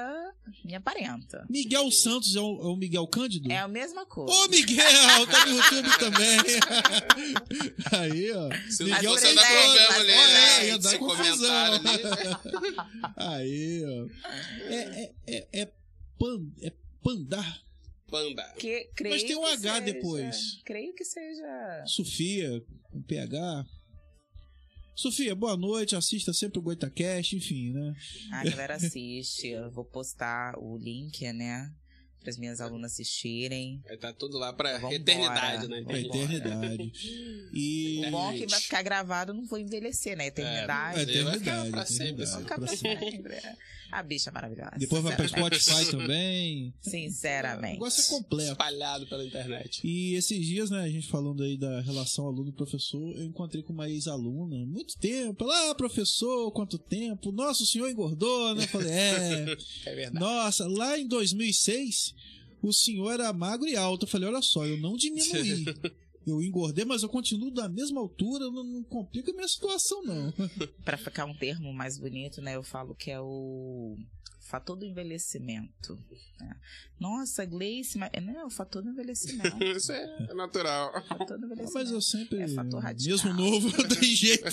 [0.64, 1.44] minha parenta.
[1.50, 3.52] Miguel Santos é o, é o Miguel Cândido?
[3.52, 4.32] É a mesma coisa.
[4.32, 5.28] Ô, Miguel!
[5.32, 6.38] Tá no YouTube também.
[7.92, 8.50] Aí, ó.
[8.70, 10.68] Se fosse dar exemplo, problema mas ali, né?
[10.68, 11.74] exemplo, ia dar confusão.
[11.74, 11.90] ali.
[13.18, 14.08] Aí, ó.
[14.68, 15.66] É, é, é, é,
[16.20, 17.64] pan, é Pandar.
[18.10, 18.44] Panda.
[18.58, 20.62] Que, creio Mas tem um que H seja- depois.
[20.66, 21.84] Creio que seja.
[21.86, 23.66] Sofia, com PH.
[24.96, 25.96] Sofia, boa noite.
[25.96, 27.94] Assista sempre o Goitacast, enfim, né?
[28.34, 29.48] A galera assiste.
[29.48, 31.72] Eu vou postar o link, né?
[32.20, 33.82] Para as minhas alunas assistirem.
[33.88, 34.96] Vai tá tudo lá pra Vambora.
[34.96, 35.84] eternidade, né?
[35.84, 36.92] Pra eternidade.
[37.54, 38.04] E.
[38.08, 40.28] O bom é que vai ficar gravado, não vou envelhecer, né?
[40.28, 41.00] Eternidade.
[41.00, 41.70] É, Vai ficar eternidade.
[41.72, 43.38] pra sempre, eternidade, Vou ficar pra sempre.
[43.92, 44.72] A bicha é maravilhosa.
[44.78, 45.28] Depois vai pra.
[45.28, 46.74] Spotify também.
[46.86, 47.74] O Sinceramente.
[47.74, 48.52] negócio é completo.
[48.52, 49.82] Espalhado pela internet.
[49.84, 53.90] E esses dias, né, a gente falando aí da relação aluno-professor, eu encontrei com uma
[53.90, 55.44] ex-aluna, muito tempo.
[55.44, 57.32] Ela, ah, professor, quanto tempo?
[57.32, 58.64] Nossa, o senhor engordou, né?
[58.64, 59.58] Eu falei, é.
[59.86, 60.20] É verdade.
[60.20, 62.14] Nossa, lá em 2006,
[62.62, 64.06] o senhor era magro e alto.
[64.06, 65.66] Eu falei, olha só, eu não diminuí.
[66.30, 70.34] Eu engordei, mas eu continuo da mesma altura, não, não complica a minha situação, não.
[70.86, 72.56] Pra ficar um termo mais bonito, né?
[72.56, 73.98] Eu falo que é o
[74.42, 75.96] fator do envelhecimento.
[76.40, 76.56] né?
[77.00, 78.10] Nossa, Gleice, mas...
[78.24, 79.58] não, é o fator do envelhecimento.
[79.64, 80.92] Isso é natural.
[81.08, 81.74] fator do envelhecimento.
[81.74, 83.12] Mas eu sempre, É fator radical.
[83.12, 84.46] mesmo novo, não tem jeito.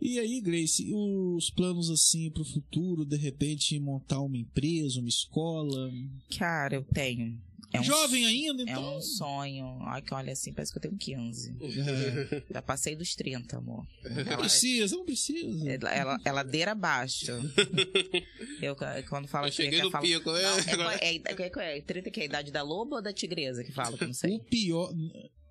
[0.00, 5.92] E aí, Grace, os planos assim pro futuro, de repente montar uma empresa, uma escola?
[6.36, 7.40] Cara, eu tenho.
[7.72, 8.96] É um, Jovem ainda, É então?
[8.96, 9.78] um sonho.
[9.82, 11.56] Ai, que olha assim, parece que eu tenho 15.
[11.60, 12.42] É.
[12.54, 13.86] Já passei dos 30, amor.
[14.04, 15.70] Não Ela, precisa, não precisa.
[15.70, 17.26] ela, ela, é ladeira abaixo.
[18.60, 18.76] Eu,
[19.08, 20.40] quando falo Eu cheguei eu no falo, pico, né?
[20.76, 23.12] Não, é, é, é, é, é 30 que é a idade da loba ou da
[23.12, 24.36] tigresa que fala, que não sei.
[24.36, 24.92] O pior.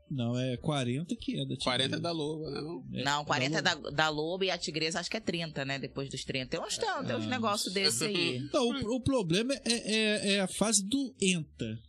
[0.09, 2.61] Não, é 40 que é da 40 da loba, né?
[2.61, 2.85] Não?
[2.93, 5.63] É, Não, 40 é da da, da loba e a tigresa acho que é 30,
[5.63, 5.79] né?
[5.79, 6.47] Depois dos 30.
[6.49, 8.39] Tem uns, tem, tem uns Ah, negócios desse aí.
[8.53, 11.79] Não, o, o problema é, é, é a fase do ENTA.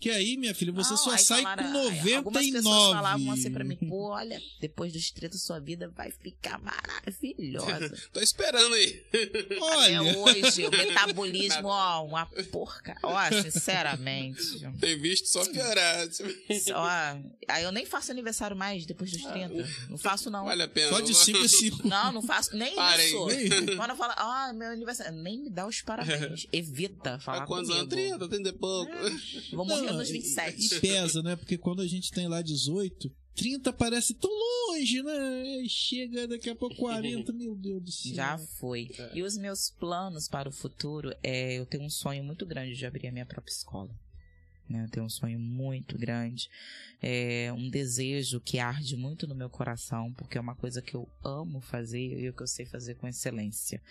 [0.00, 2.14] Que aí, minha filha, você Não, só sai falaram- com aí 99.
[2.16, 6.58] Algumas pessoas falavam assim pra mim, pô, olha, depois dos 30 sua vida vai ficar
[6.60, 7.96] maravilhosa.
[8.12, 9.04] Tô esperando aí.
[9.60, 12.96] Olha, Até hoje, o metabolismo, ó, uma porca.
[13.02, 14.42] Ó, sinceramente.
[14.80, 16.08] Tem visto só piorar.
[16.74, 16.88] Ó,
[17.48, 19.68] aí eu nem faço aniversário mais depois dos 30.
[19.88, 20.44] Não faço, não.
[20.46, 20.90] Vale a pena.
[20.90, 21.88] só de 5 em 5.
[21.88, 23.06] Não, não faço nem Parem.
[23.06, 23.26] isso.
[23.26, 26.46] Nem- Quando eu falo, ah, meu aniversário, nem me dá os parabéns.
[26.52, 27.88] Evita falar Há quantos anos?
[27.88, 28.18] comigo.
[28.18, 28.92] 30, 30 e pouco.
[29.52, 30.74] Vou morrer Não, nos e- 27.
[30.76, 31.36] E pesa, né?
[31.36, 35.62] Porque quando a gente tem lá 18, 30 parece tão longe, né?
[35.62, 38.14] E Chega daqui a pouco 40, meu Deus do céu.
[38.14, 38.90] Já foi.
[38.98, 39.12] É.
[39.18, 42.84] E os meus planos para o futuro é eu tenho um sonho muito grande de
[42.84, 43.90] abrir a minha própria escola.
[44.68, 44.84] né?
[44.84, 46.48] Eu tenho um sonho muito grande,
[47.02, 51.06] é um desejo que arde muito no meu coração, porque é uma coisa que eu
[51.24, 53.82] amo fazer e o que eu sei fazer com excelência.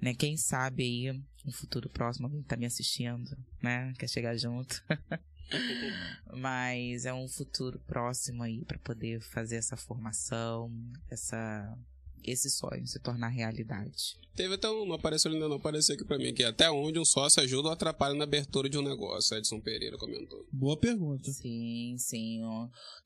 [0.00, 0.14] Né?
[0.14, 3.92] Quem sabe aí, no futuro próximo, alguém está me assistindo, né?
[3.98, 4.82] Quer chegar junto.
[6.36, 10.70] Mas é um futuro próximo aí para poder fazer essa formação,
[11.10, 11.76] essa
[12.24, 14.16] esse sonho se tornar realidade.
[14.34, 16.98] Teve até um, não apareceu ainda não apareceu aqui pra mim, que é até onde
[16.98, 19.36] um sócio ajuda ou atrapalha na abertura de um negócio.
[19.36, 20.44] Edson Pereira comentou.
[20.52, 21.30] Boa pergunta.
[21.30, 22.40] Sim, sim.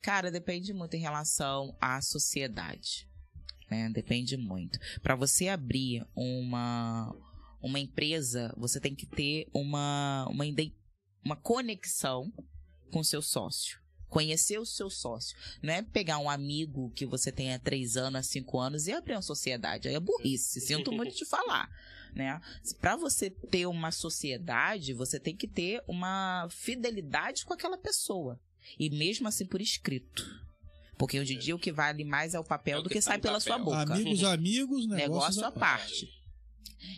[0.01, 3.07] Cara, depende muito em relação à sociedade.
[3.69, 3.89] Né?
[3.93, 4.79] Depende muito.
[5.01, 7.15] Para você abrir uma
[7.61, 10.45] uma empresa, você tem que ter uma, uma,
[11.23, 12.31] uma conexão
[12.91, 13.79] com seu sócio.
[14.09, 15.37] Conhecer o seu sócio.
[15.61, 18.91] Não é pegar um amigo que você tem há três anos, há cinco anos e
[18.91, 19.87] abrir uma sociedade.
[19.87, 20.59] Aí é burrice.
[20.59, 21.69] Sinto muito te falar.
[22.13, 22.41] Né?
[22.81, 28.37] Para você ter uma sociedade, você tem que ter uma fidelidade com aquela pessoa.
[28.77, 30.41] E mesmo assim por escrito.
[30.97, 33.01] Porque hoje em dia o que vale mais é o papel é do que, que
[33.01, 33.55] sai pela papel.
[33.55, 33.93] sua boca.
[33.93, 36.05] Amigos, amigos, negócio à parte.
[36.05, 36.20] parte.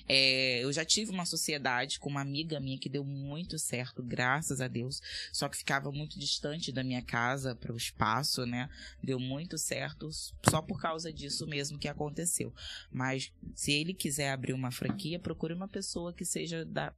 [0.08, 4.62] É, eu já tive uma sociedade com uma amiga minha que deu muito certo, graças
[4.62, 5.02] a Deus.
[5.32, 8.70] Só que ficava muito distante da minha casa para o espaço, né?
[9.02, 10.10] Deu muito certo
[10.50, 12.54] só por causa disso mesmo que aconteceu.
[12.92, 16.94] Mas se ele quiser abrir uma franquia, procure uma pessoa que seja da,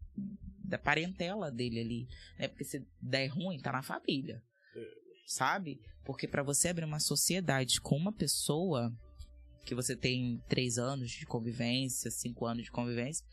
[0.64, 2.08] da parentela dele ali,
[2.38, 2.48] né?
[2.48, 4.42] Porque se der ruim, tá na família.
[5.26, 5.82] Sabe?
[6.04, 8.94] Porque para você abrir uma sociedade com uma pessoa,
[9.66, 13.26] que você tem três anos de convivência, cinco anos de convivência,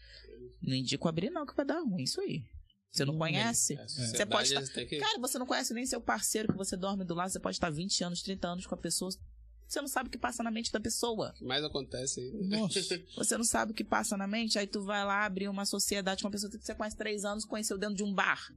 [0.61, 2.43] não indico abrir não, que vai dar ruim isso aí.
[2.91, 3.75] Você não conhece?
[3.75, 4.85] É, você pode estar...
[4.85, 4.99] que...
[4.99, 7.71] Cara, você não conhece nem seu parceiro que você dorme do lado, você pode estar
[7.71, 9.11] 20 anos, 30 anos com a pessoa.
[9.67, 11.35] Você não sabe o que passa na mente da pessoa.
[11.41, 12.31] Mais acontece aí.
[12.47, 12.79] Nossa.
[13.17, 16.21] Você não sabe o que passa na mente, aí tu vai lá abrir uma sociedade
[16.21, 18.53] com uma pessoa que você conhece três anos, conheceu dentro de um bar.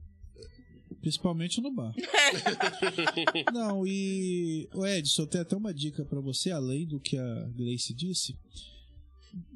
[1.06, 1.94] Principalmente no bar.
[3.54, 4.68] Não, e.
[4.74, 8.36] O Edson, eu tenho até uma dica para você, além do que a Grace disse.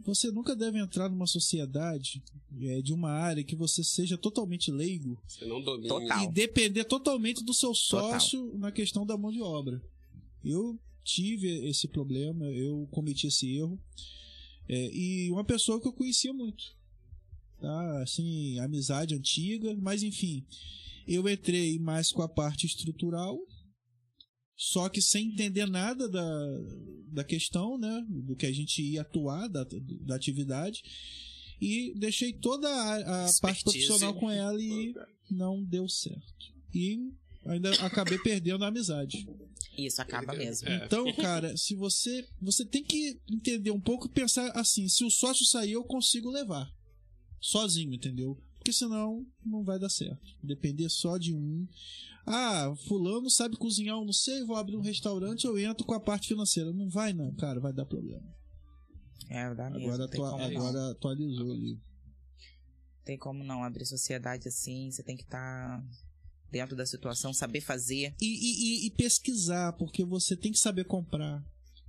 [0.05, 2.23] Você nunca deve entrar numa sociedade
[2.63, 5.21] é, de uma área que você seja totalmente leigo.
[5.27, 5.89] Você não domina.
[5.89, 6.23] Total.
[6.23, 8.59] E depender totalmente do seu sócio Total.
[8.61, 9.83] na questão da mão de obra.
[10.45, 13.77] Eu tive esse problema, eu cometi esse erro.
[14.69, 16.77] É, e uma pessoa que eu conhecia muito.
[17.61, 18.03] Tá?
[18.03, 20.47] Assim, amizade antiga, mas enfim.
[21.07, 23.39] Eu entrei mais com a parte estrutural,
[24.57, 26.47] só que sem entender nada da,
[27.13, 28.05] da questão, né?
[28.09, 29.67] Do que a gente ia atuar, da,
[30.03, 30.83] da atividade.
[31.61, 34.95] E deixei toda a, a parte profissional com ela e
[35.31, 36.55] não deu certo.
[36.75, 36.99] E
[37.47, 39.27] ainda acabei perdendo a amizade.
[39.77, 40.69] Isso acaba mesmo.
[40.69, 40.85] É.
[40.85, 45.11] Então, cara, se você você tem que entender um pouco e pensar assim, se o
[45.11, 46.71] sócio sair, eu consigo levar
[47.41, 48.39] sozinho, entendeu?
[48.71, 50.37] Porque senão não vai dar certo.
[50.43, 51.67] Depender só de um.
[52.25, 55.99] Ah, fulano sabe cozinhar, eu não sei, vou abrir um restaurante, eu entro com a
[55.99, 56.73] parte financeira.
[56.73, 58.23] Não vai não, cara, vai dar problema.
[59.29, 59.89] É, dá mesmo.
[59.89, 61.81] Agora, atua agora atualizou ali.
[63.05, 65.85] Tem como não abrir sociedade assim, você tem que estar tá
[66.49, 68.15] dentro da situação, saber fazer.
[68.21, 71.45] E, e, e, pesquisar, porque você tem que saber comprar.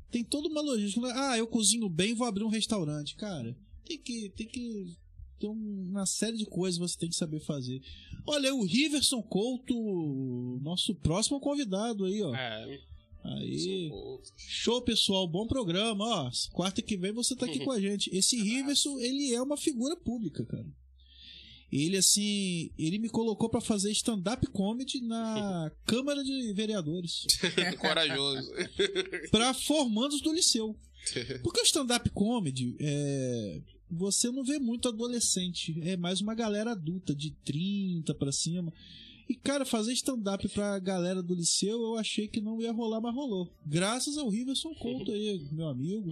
[0.10, 1.06] Tem toda uma logística.
[1.14, 3.16] Ah, eu cozinho bem, vou abrir um restaurante.
[3.16, 3.56] Cara,
[3.86, 4.98] tem que, tem que
[5.42, 7.82] tem uma série de coisas que você tem que saber fazer.
[8.26, 12.36] Olha, o Riverson Couto, nosso próximo convidado aí, ó.
[12.36, 12.80] É.
[13.24, 13.92] Aí,
[14.36, 16.32] show pessoal, bom programa, ó.
[16.54, 18.16] Quarta que vem você tá aqui com a gente.
[18.16, 20.66] Esse Riverson, ele é uma figura pública, cara.
[21.72, 27.26] Ele assim, ele me colocou para fazer stand-up comedy na Câmara de Vereadores.
[27.80, 28.52] Corajoso.
[29.32, 30.78] para formandos do liceu.
[31.42, 33.62] Porque o stand-up comedy é
[33.92, 38.74] você não vê muito adolescente, é mais uma galera adulta, de 30 para cima.
[39.30, 43.16] E, cara, fazer stand-up pra galera do liceu eu achei que não ia rolar, mas
[43.16, 43.50] rolou.
[43.66, 46.12] Graças ao Riverson Couto aí, meu amigo.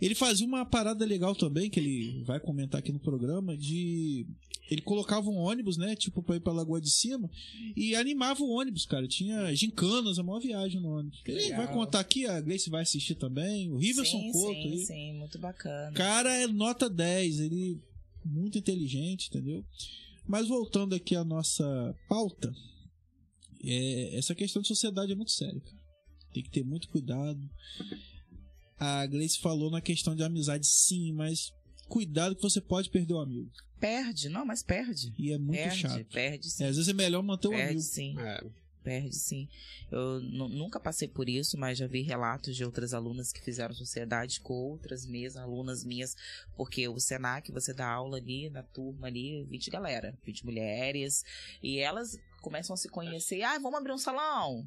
[0.00, 4.26] Ele fazia uma parada legal também, que ele vai comentar aqui no programa, de.
[4.70, 5.96] Ele colocava um ônibus, né?
[5.96, 7.30] Tipo, pra ir pra Lagoa de Cima,
[7.74, 9.08] e animava o ônibus, cara.
[9.08, 11.22] Tinha gincanas, a maior viagem no ônibus.
[11.26, 13.70] Ele vai contar aqui, a Grace vai assistir também.
[13.70, 14.78] O Riverson sim, Couto sim, aí.
[14.84, 15.92] Sim, muito bacana.
[15.92, 17.80] Cara, é nota 10, ele
[18.24, 19.64] muito inteligente, entendeu?
[20.28, 22.52] Mas voltando aqui à nossa pauta,
[23.64, 25.78] é, essa questão de sociedade é muito séria, cara.
[26.32, 27.40] Tem que ter muito cuidado.
[28.78, 31.50] A Gleice falou na questão de amizade, sim, mas
[31.88, 33.50] cuidado que você pode perder o amigo.
[33.80, 35.12] Perde, não, mas perde.
[35.18, 36.04] E é muito perde, chato.
[36.12, 36.62] Perde, sim.
[36.62, 37.80] É, às vezes é melhor manter o perde, amigo.
[37.80, 38.18] Sim.
[38.18, 39.46] É perde sim.
[39.90, 44.40] Eu nunca passei por isso, mas já vi relatos de outras alunas que fizeram sociedade
[44.40, 46.16] com outras mesmas alunas minhas,
[46.56, 51.22] porque o Senac, você dá aula ali na turma ali, 20 galera, 20 mulheres,
[51.62, 54.66] e elas começam a se conhecer, ah, vamos abrir um salão,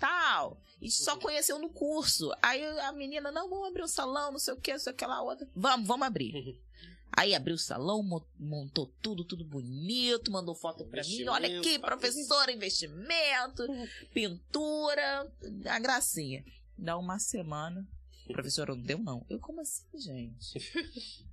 [0.00, 0.58] tal.
[0.80, 1.20] E só uhum.
[1.20, 2.32] conheceu no curso.
[2.40, 5.20] Aí a menina, não, vamos abrir um salão, não sei o que, não sei aquela
[5.20, 5.46] outra.
[5.54, 6.58] Vamos, vamos abrir.
[7.12, 8.02] Aí abriu o salão,
[8.38, 11.26] montou tudo, tudo bonito, mandou foto pra mim.
[11.28, 13.66] Olha aqui, professora, investimento,
[14.12, 15.32] pintura,
[15.66, 16.44] a gracinha.
[16.76, 17.86] Dá uma semana.
[18.28, 19.26] Professora, não deu não.
[19.28, 20.58] Eu, como assim, gente?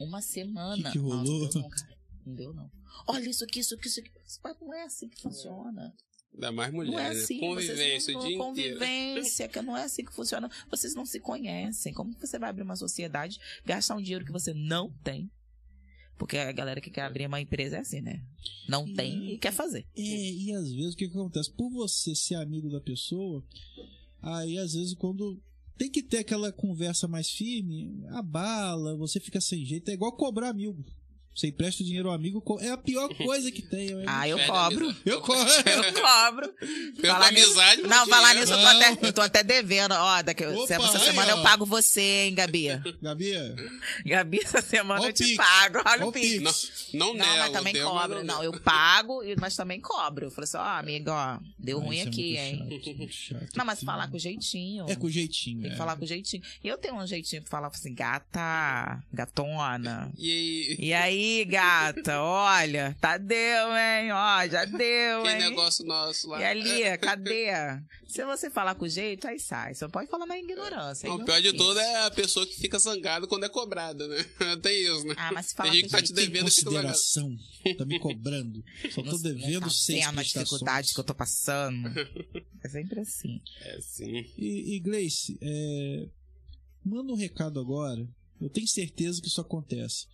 [0.00, 0.82] Uma semana.
[0.84, 1.44] Que, que rolou?
[1.44, 1.98] Nossa, não, deu não, cara.
[2.26, 2.70] Não deu não.
[3.06, 4.10] Olha isso aqui, isso aqui, isso aqui.
[4.42, 5.94] Mas não é assim que funciona.
[6.34, 7.20] Ainda mais mulher, não é né?
[7.20, 10.50] assim, Convivência o dia Convivência, que não é assim que funciona.
[10.70, 11.92] Vocês não se conhecem.
[11.92, 15.30] Como você vai abrir uma sociedade, gastar um dinheiro que você não tem,
[16.16, 18.24] Porque a galera que quer abrir uma empresa é assim, né?
[18.68, 19.86] Não tem e quer fazer.
[19.96, 21.52] É, e às vezes o que, que acontece?
[21.52, 23.44] Por você ser amigo da pessoa,
[24.20, 25.42] aí às vezes quando
[25.76, 30.50] tem que ter aquela conversa mais firme, abala, você fica sem jeito, é igual cobrar
[30.50, 30.84] amigo.
[31.34, 33.90] Você empresta o dinheiro ao amigo, é a pior coisa que tem.
[33.90, 34.94] É ah, eu cobro.
[35.04, 35.52] Eu cobro.
[35.66, 36.54] Eu cobro.
[37.00, 37.82] Falar amizade.
[37.82, 39.92] Não, falar nisso, eu tô, até, eu tô até devendo.
[39.92, 41.38] Ó, daqui, Opa, essa aí, semana ó.
[41.38, 42.68] eu pago você, hein, Gabi?
[43.00, 43.32] Gabi?
[44.04, 45.36] Gabi, essa semana eu te Pix.
[45.36, 45.78] pago.
[45.86, 46.90] Olha o Pix.
[46.92, 48.24] Não, não, não mas também cobro.
[48.24, 50.26] Não, eu pago, mas também cobro.
[50.26, 52.80] Eu falei assim, ó, amigo, ó, deu ruim é aqui, é hein?
[52.82, 54.86] Chato, chato, não, mas falar com jeitinho.
[54.88, 55.78] É com jeitinho, Tem que é.
[55.78, 56.42] falar com jeitinho.
[56.62, 60.12] E eu tenho um jeitinho pra falar assim, gata, gatona.
[60.18, 62.20] E, e aí, gata?
[62.20, 64.12] Olha, tá deu, hein?
[64.12, 65.38] Ó, já deu, que hein?
[65.38, 66.40] negócio nosso lá.
[66.40, 67.46] E ali, cadê?
[68.06, 69.72] Se você falar com jeito, aí sai.
[69.80, 71.08] Não pode falar na ignorância.
[71.08, 74.24] Não, o pior de tudo é a pessoa que fica zangada quando é cobrada, né?
[74.62, 75.14] Tem isso, né?
[75.16, 77.36] Ah, mas se falar Tem gente que tá te devendo consideração.
[77.78, 78.62] Tá me cobrando.
[78.90, 81.88] Só tô devendo seis Tem a dificuldade que eu tô passando.
[82.62, 83.40] É sempre assim.
[83.60, 84.24] É sim.
[84.36, 86.06] E, e Gleice, é...
[86.84, 88.06] manda um recado agora.
[88.44, 90.06] Eu tenho certeza que isso acontece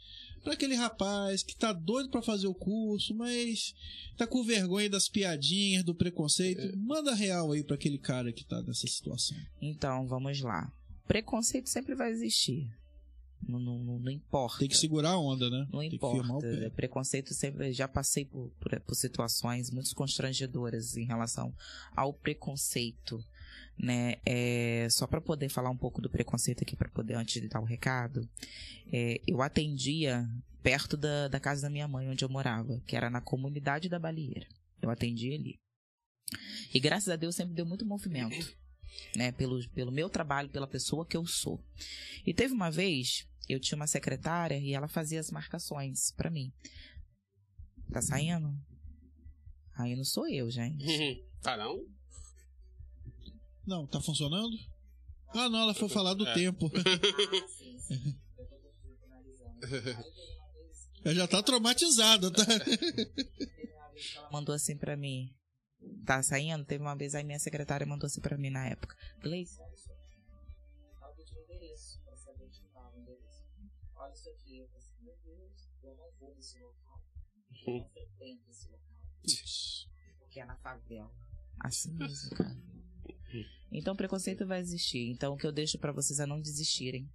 [0.42, 3.74] para aquele rapaz que tá doido para fazer o curso, mas
[4.16, 6.60] tá com vergonha das piadinhas, do preconceito.
[6.60, 6.76] É.
[6.76, 9.36] Manda real aí para aquele cara que tá nessa situação.
[9.60, 10.72] Então, vamos lá.
[11.06, 12.70] Preconceito sempre vai existir.
[13.46, 14.58] Não, não, não, importa.
[14.58, 15.66] Tem que segurar a onda, né?
[15.72, 16.72] Não Tem importa.
[16.74, 17.72] Preconceito sempre.
[17.72, 21.54] Já passei por, por, por situações muito constrangedoras em relação
[21.94, 23.24] ao preconceito
[23.78, 24.16] né?
[24.26, 27.60] É, só para poder falar um pouco do preconceito aqui, para poder antes de dar
[27.60, 28.28] o recado,
[28.92, 30.28] é, eu atendia
[30.62, 33.98] perto da, da casa da minha mãe, onde eu morava, que era na comunidade da
[33.98, 34.46] Balieira.
[34.82, 35.58] Eu atendia ali.
[36.74, 38.54] E graças a Deus sempre deu muito movimento,
[39.16, 39.32] né?
[39.32, 41.62] Pelo, pelo meu trabalho, pela pessoa que eu sou.
[42.26, 46.52] E teve uma vez, eu tinha uma secretária e ela fazia as marcações para mim.
[47.90, 48.54] Tá saindo?
[49.74, 51.24] Aí não sou eu, gente.
[51.40, 51.97] tá não?
[53.68, 54.58] Não, tá funcionando?
[55.34, 56.32] Ah, não, ela foi falar do é.
[56.32, 56.70] tempo.
[61.04, 62.46] Ela já tá traumatizada, tá?
[64.32, 65.36] Mandou assim pra mim.
[66.06, 66.64] Tá saindo?
[66.64, 68.96] Teve uma vez aí minha secretária mandou assim pra mim na época.
[69.20, 69.92] Gleice, olha isso
[74.30, 74.56] aqui.
[74.56, 74.66] Eu
[75.00, 77.02] meu Deus, eu não vou nesse local.
[77.66, 79.02] Eu não frequento esse local.
[80.20, 81.12] Porque é na favela.
[81.60, 82.56] Assim mesmo, cara.
[83.70, 85.08] Então, preconceito vai existir.
[85.10, 87.08] Então, o que eu deixo para vocês é não desistirem,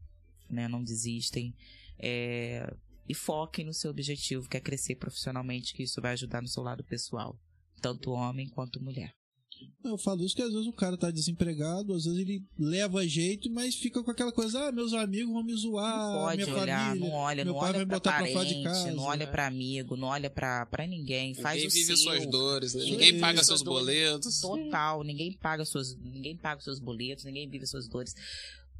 [0.50, 0.68] né?
[0.68, 1.56] Não desistem.
[1.98, 2.74] É...
[3.08, 6.64] E foquem no seu objetivo, que é crescer profissionalmente, que isso vai ajudar no seu
[6.64, 7.38] lado pessoal,
[7.82, 9.14] tanto homem quanto mulher.
[9.84, 13.50] Eu falo isso que às vezes o cara tá desempregado, às vezes ele leva jeito,
[13.52, 16.88] mas fica com aquela coisa, ah, meus amigos vão me zoar, não pode minha olhar,
[16.90, 18.92] família, não olha, meu não pai olha vai pra botar parente, pra fora de casa.
[18.92, 21.98] não olha pra amigo, não olha pra, pra ninguém, faz ninguém o vive seu.
[21.98, 22.84] suas dores, né?
[22.86, 24.40] ninguém paga seus boletos.
[24.40, 28.16] Total, ninguém paga suas, ninguém paga seus boletos, ninguém vive suas dores.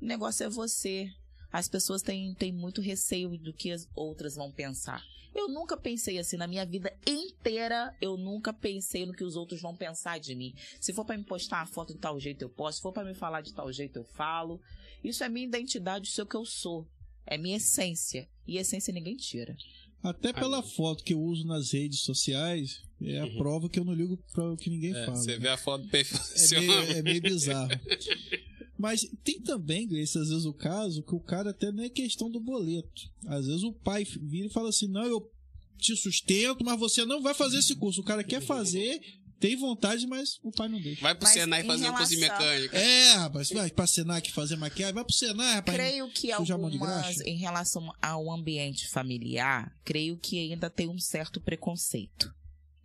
[0.02, 1.10] O negócio é você.
[1.54, 5.04] As pessoas têm, têm muito receio do que as outras vão pensar.
[5.36, 7.96] Eu nunca pensei assim na minha vida inteira.
[8.02, 10.56] Eu nunca pensei no que os outros vão pensar de mim.
[10.82, 12.78] Se for para me postar uma foto de tal jeito, eu posto.
[12.78, 14.60] Se for para me falar de tal jeito, eu falo.
[15.04, 16.88] Isso é minha identidade, isso é o que eu sou.
[17.24, 18.28] É minha essência.
[18.48, 19.56] E essência ninguém tira.
[20.02, 23.38] Até pela foto que eu uso nas redes sociais, é a uhum.
[23.38, 25.18] prova que eu não ligo para o que ninguém é, fala.
[25.18, 25.38] Você né?
[25.38, 26.20] vê a foto do perfil.
[26.58, 27.70] É meio, é meio bizarro.
[28.84, 32.30] Mas tem também, Grace, às vezes o caso que o cara até não é questão
[32.30, 33.10] do boleto.
[33.26, 35.26] Às vezes o pai vira e fala assim: não, eu
[35.78, 38.02] te sustento, mas você não vai fazer esse curso.
[38.02, 39.00] O cara quer fazer,
[39.40, 41.02] tem vontade, mas o pai não deixa.
[41.02, 41.94] Vai pro mas Senai fazer relação...
[41.94, 42.78] um curso de mecânica.
[42.78, 45.78] É, rapaz, vai pra Senai fazer maquiagem, vai pro Senai, rapaz.
[45.78, 52.30] Creio que algumas, em relação ao ambiente familiar, creio que ainda tem um certo preconceito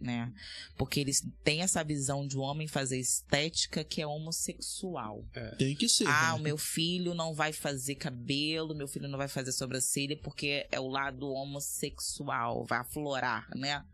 [0.01, 0.33] né?
[0.77, 5.25] Porque eles têm essa visão de um homem fazer estética que é homossexual.
[5.35, 5.57] É.
[5.57, 6.07] Tem que ser.
[6.07, 6.35] Ah, né?
[6.35, 10.81] o meu filho não vai fazer cabelo, meu filho não vai fazer sobrancelha porque é
[10.81, 13.85] o lado homossexual, vai aflorar, né?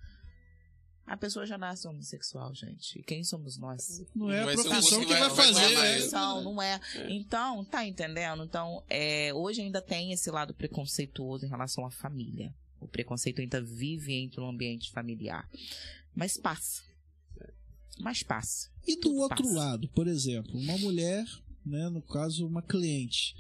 [1.07, 3.03] A pessoa já nasce homossexual, gente.
[3.03, 4.03] Quem somos nós?
[4.15, 5.53] Não é a profissão que, que vai, fazer.
[5.53, 6.81] Não é a profissão, não é.
[7.11, 8.43] Então, tá entendendo?
[8.43, 12.55] Então, é, hoje ainda tem esse lado preconceituoso em relação à família.
[12.85, 15.49] O preconceito ainda vive entre o ambiente familiar.
[16.15, 16.83] Mas passa.
[17.99, 18.71] Mas passa.
[18.87, 19.55] E do outro passa.
[19.55, 21.25] lado, por exemplo, uma mulher,
[21.65, 23.35] né, no caso, uma cliente.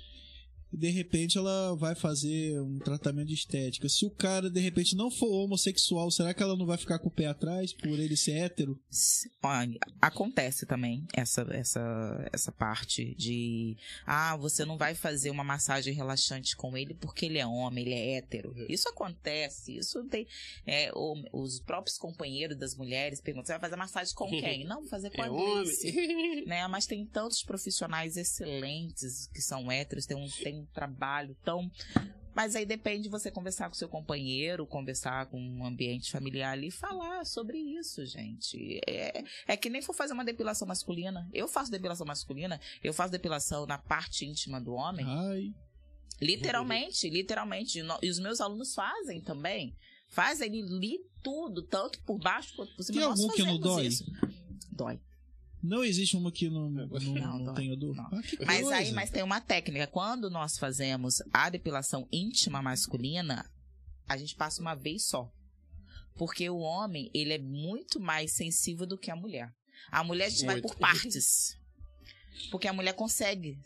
[0.74, 3.88] E de repente ela vai fazer um tratamento de estética.
[3.88, 7.06] Se o cara de repente não for homossexual, será que ela não vai ficar com
[7.06, 8.76] o pé atrás por ele ser hétero?
[10.00, 16.56] Acontece também essa essa essa parte de ah, você não vai fazer uma massagem relaxante
[16.56, 18.52] com ele porque ele é homem, ele é hétero.
[18.68, 20.26] Isso acontece, isso tem
[20.66, 20.90] é,
[21.32, 24.64] os próprios companheiros das mulheres perguntam, você vai fazer massagem com quem?
[24.66, 26.44] Não, vou fazer com é a homem.
[26.46, 26.66] né?
[26.66, 31.70] Mas tem tantos profissionais excelentes que são héteros, tem um, tem um trabalho tão.
[32.34, 36.66] Mas aí depende de você conversar com seu companheiro, conversar com um ambiente familiar ali
[36.68, 38.80] e falar sobre isso, gente.
[38.88, 41.28] É, é que nem for fazer uma depilação masculina.
[41.32, 45.06] Eu faço depilação masculina, eu faço depilação na parte íntima do homem.
[45.06, 45.54] Ai.
[46.20, 47.80] Literalmente, literalmente.
[48.02, 49.76] E os meus alunos fazem também.
[50.08, 52.98] Fazem ali tudo, tanto por baixo quanto por cima.
[52.98, 53.86] Tem algum que não dói?
[53.86, 54.04] Isso.
[54.72, 55.00] Dói.
[55.64, 57.98] Não existe uma que não, não, não, não tenha dor.
[57.98, 58.10] Ah,
[58.44, 59.86] mas aí, mas tem uma técnica.
[59.86, 63.50] Quando nós fazemos a depilação íntima masculina,
[64.06, 65.32] a gente passa uma vez só.
[66.16, 69.50] Porque o homem, ele é muito mais sensível do que a mulher.
[69.90, 70.60] A mulher a gente muito.
[70.60, 71.58] vai por partes.
[72.50, 73.58] Porque a mulher consegue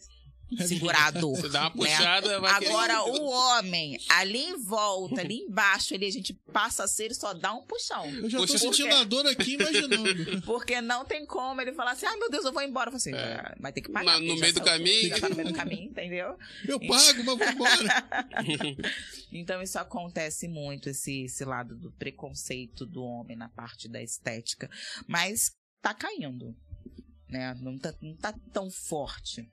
[0.66, 1.30] segurado.
[1.34, 1.96] Você dá uma né?
[1.96, 2.38] puxada, né?
[2.38, 7.11] vai Agora, o homem, ali em volta, ali embaixo, ele, a gente passa a ser
[7.11, 8.07] e só dá um puxão.
[8.07, 9.03] Eu já tô sentindo porque...
[9.03, 10.42] a dor aqui imaginando.
[10.46, 12.90] porque não tem como ele falar assim, ai meu Deus, eu vou embora.
[12.90, 13.34] Eu assim, é.
[13.34, 14.20] Ah, mas tem que pagar.
[14.20, 15.09] no meio do caminho.
[15.09, 16.36] Já tá no meio do caminho, entendeu?
[16.66, 18.09] Eu pago, mas vou embora.
[19.32, 24.70] então isso acontece muito, esse, esse lado do preconceito do homem na parte da estética.
[25.07, 26.57] Mas tá caindo.
[27.28, 27.55] Né?
[27.61, 29.51] Não, tá, não tá tão forte.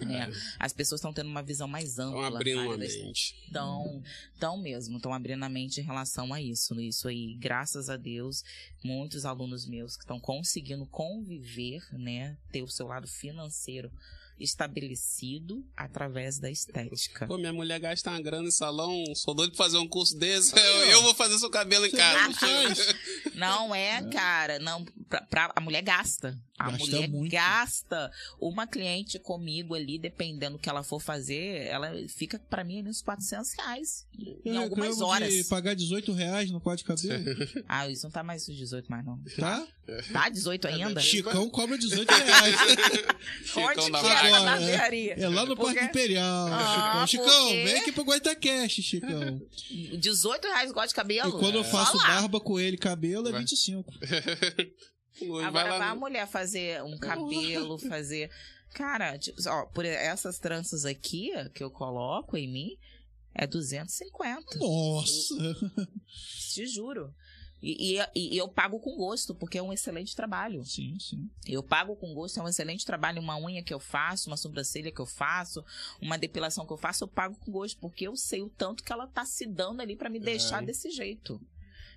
[0.00, 0.30] É.
[0.58, 2.22] As pessoas estão tendo uma visão mais ampla.
[2.22, 3.36] Estão abrindo a mente.
[3.44, 6.80] Estão, estão mesmo, estão abrindo a mente em relação a isso.
[6.80, 8.44] Isso aí, graças a Deus,
[8.82, 13.90] muitos alunos meus que estão conseguindo conviver, né, ter o seu lado financeiro
[14.38, 17.26] estabelecido através da estética.
[17.26, 20.58] Pô, minha mulher gasta uma grana em salão, sou doido de fazer um curso desse,
[20.58, 22.34] eu, eu vou fazer seu cabelo em casa.
[23.34, 26.38] Não é, cara, não, pra, pra, a mulher gasta.
[26.58, 27.32] A gasta mulher muito.
[27.32, 28.10] gasta.
[28.40, 33.02] Uma cliente comigo ali, dependendo do que ela for fazer, ela fica para mim uns
[33.02, 34.06] 400 reais
[34.44, 35.32] eu em algumas horas.
[35.32, 37.24] De pagar 18 reais no quadro de cabelo?
[37.68, 39.18] ah, isso não tá mais 18 mais não.
[39.38, 39.66] Tá?
[40.12, 41.00] Tá 18 ainda?
[41.00, 42.56] Chicão cobra 18 reais.
[43.56, 45.14] Onde que é na barbearia?
[45.14, 45.74] É lá no Porque...
[45.74, 46.48] Parque Imperial.
[46.48, 47.64] Ah, Chicão, Chicão porque...
[47.64, 49.42] vem aqui pro Guaitacast, Chicão.
[49.98, 51.36] 18 reais o de cabelo?
[51.36, 53.92] E quando eu faço barba com ele, cabelo é 25.
[55.44, 58.30] Agora vai, a mulher fazer um cabelo, fazer.
[58.74, 62.78] Cara, ó, por essas tranças aqui que eu coloco em mim,
[63.34, 64.58] é 250.
[64.58, 65.34] Nossa!
[66.52, 67.14] Te juro.
[67.62, 70.64] E, e, e, eu pago com gosto, porque é um excelente trabalho.
[70.64, 71.30] Sim, sim.
[71.46, 73.22] Eu pago com gosto, é um excelente trabalho.
[73.22, 75.64] Uma unha que eu faço, uma sobrancelha que eu faço,
[76.00, 78.92] uma depilação que eu faço, eu pago com gosto, porque eu sei o tanto que
[78.92, 80.66] ela tá se dando ali para me deixar é.
[80.66, 81.40] desse jeito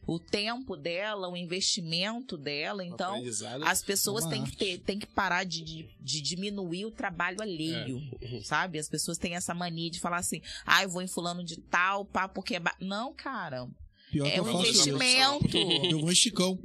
[0.08, 2.86] o tempo dela, o investimento dela.
[2.86, 3.22] Então,
[3.66, 8.02] as pessoas têm que, ter, têm que parar de, de, de diminuir o trabalho alheio,
[8.22, 8.42] é.
[8.42, 8.78] sabe?
[8.78, 12.06] As pessoas têm essa mania de falar assim, ah, eu vou em fulano de tal,
[12.06, 12.56] pá, porque...
[12.56, 13.68] É Não, cara,
[14.12, 15.58] Pior é um investimento.
[15.90, 16.60] Eu vou esticão.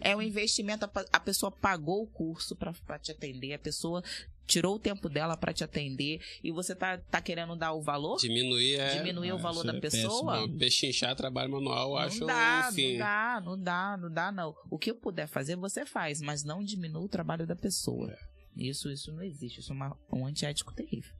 [0.00, 0.88] é um investimento.
[1.12, 4.02] A pessoa pagou o curso para te atender, a pessoa
[4.50, 8.18] tirou o tempo dela para te atender e você tá, tá querendo dar o valor?
[8.18, 10.48] Diminuir, é, Diminuir é, o valor da é pessoa?
[10.58, 14.54] Pechinchar trabalho manual, não acho dá, Não dá, não dá, não dá, não.
[14.68, 18.10] O que eu puder fazer, você faz, mas não diminua o trabalho da pessoa.
[18.10, 18.18] É.
[18.56, 19.60] Isso, isso não existe.
[19.60, 21.14] Isso é uma, um antiético terrível.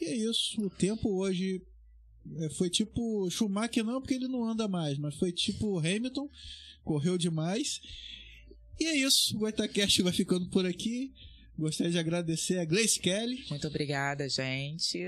[0.00, 0.60] E é isso.
[0.64, 1.71] O tempo hoje é,
[2.56, 6.28] foi tipo Schumacher, não, porque ele não anda mais, mas foi tipo Hamilton,
[6.84, 7.80] correu demais.
[8.78, 9.36] E é isso.
[9.36, 11.12] O Goitacast vai ficando por aqui.
[11.58, 13.44] Gostaria de agradecer a Gleice Kelly.
[13.50, 14.98] Muito obrigada, gente.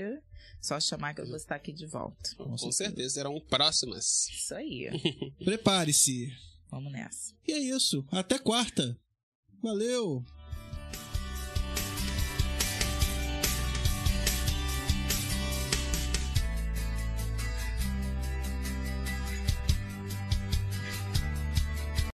[0.61, 2.35] Só chamar que eu vou estar aqui de volta.
[2.37, 4.27] Com, Com certeza, serão próximas.
[4.29, 4.89] Isso aí.
[5.43, 6.31] Prepare-se.
[6.69, 7.33] Vamos nessa.
[7.47, 8.05] E é isso.
[8.11, 8.97] Até quarta.
[9.61, 10.23] Valeu.